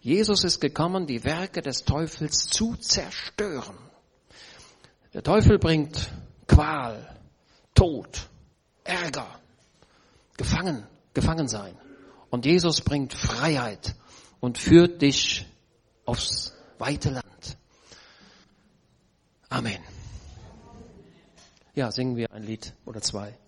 Jesus 0.00 0.44
ist 0.44 0.60
gekommen, 0.60 1.06
die 1.06 1.22
Werke 1.24 1.60
des 1.60 1.84
Teufels 1.84 2.46
zu 2.46 2.76
zerstören. 2.76 3.76
Der 5.14 5.22
Teufel 5.22 5.58
bringt 5.58 6.10
Qual, 6.46 7.16
Tod, 7.74 8.28
Ärger, 8.84 9.40
Gefangen, 10.36 10.86
gefangen 11.12 11.48
sein. 11.48 11.76
Und 12.30 12.46
Jesus 12.46 12.80
bringt 12.80 13.12
Freiheit 13.12 13.94
und 14.40 14.56
führt 14.56 15.02
dich 15.02 15.46
aufs 16.06 16.54
weite 16.78 17.10
Land. 17.10 17.58
Amen. 19.50 19.78
Ja, 21.74 21.92
singen 21.92 22.16
wir 22.16 22.32
ein 22.32 22.42
Lied 22.42 22.74
oder 22.86 23.02
zwei. 23.02 23.38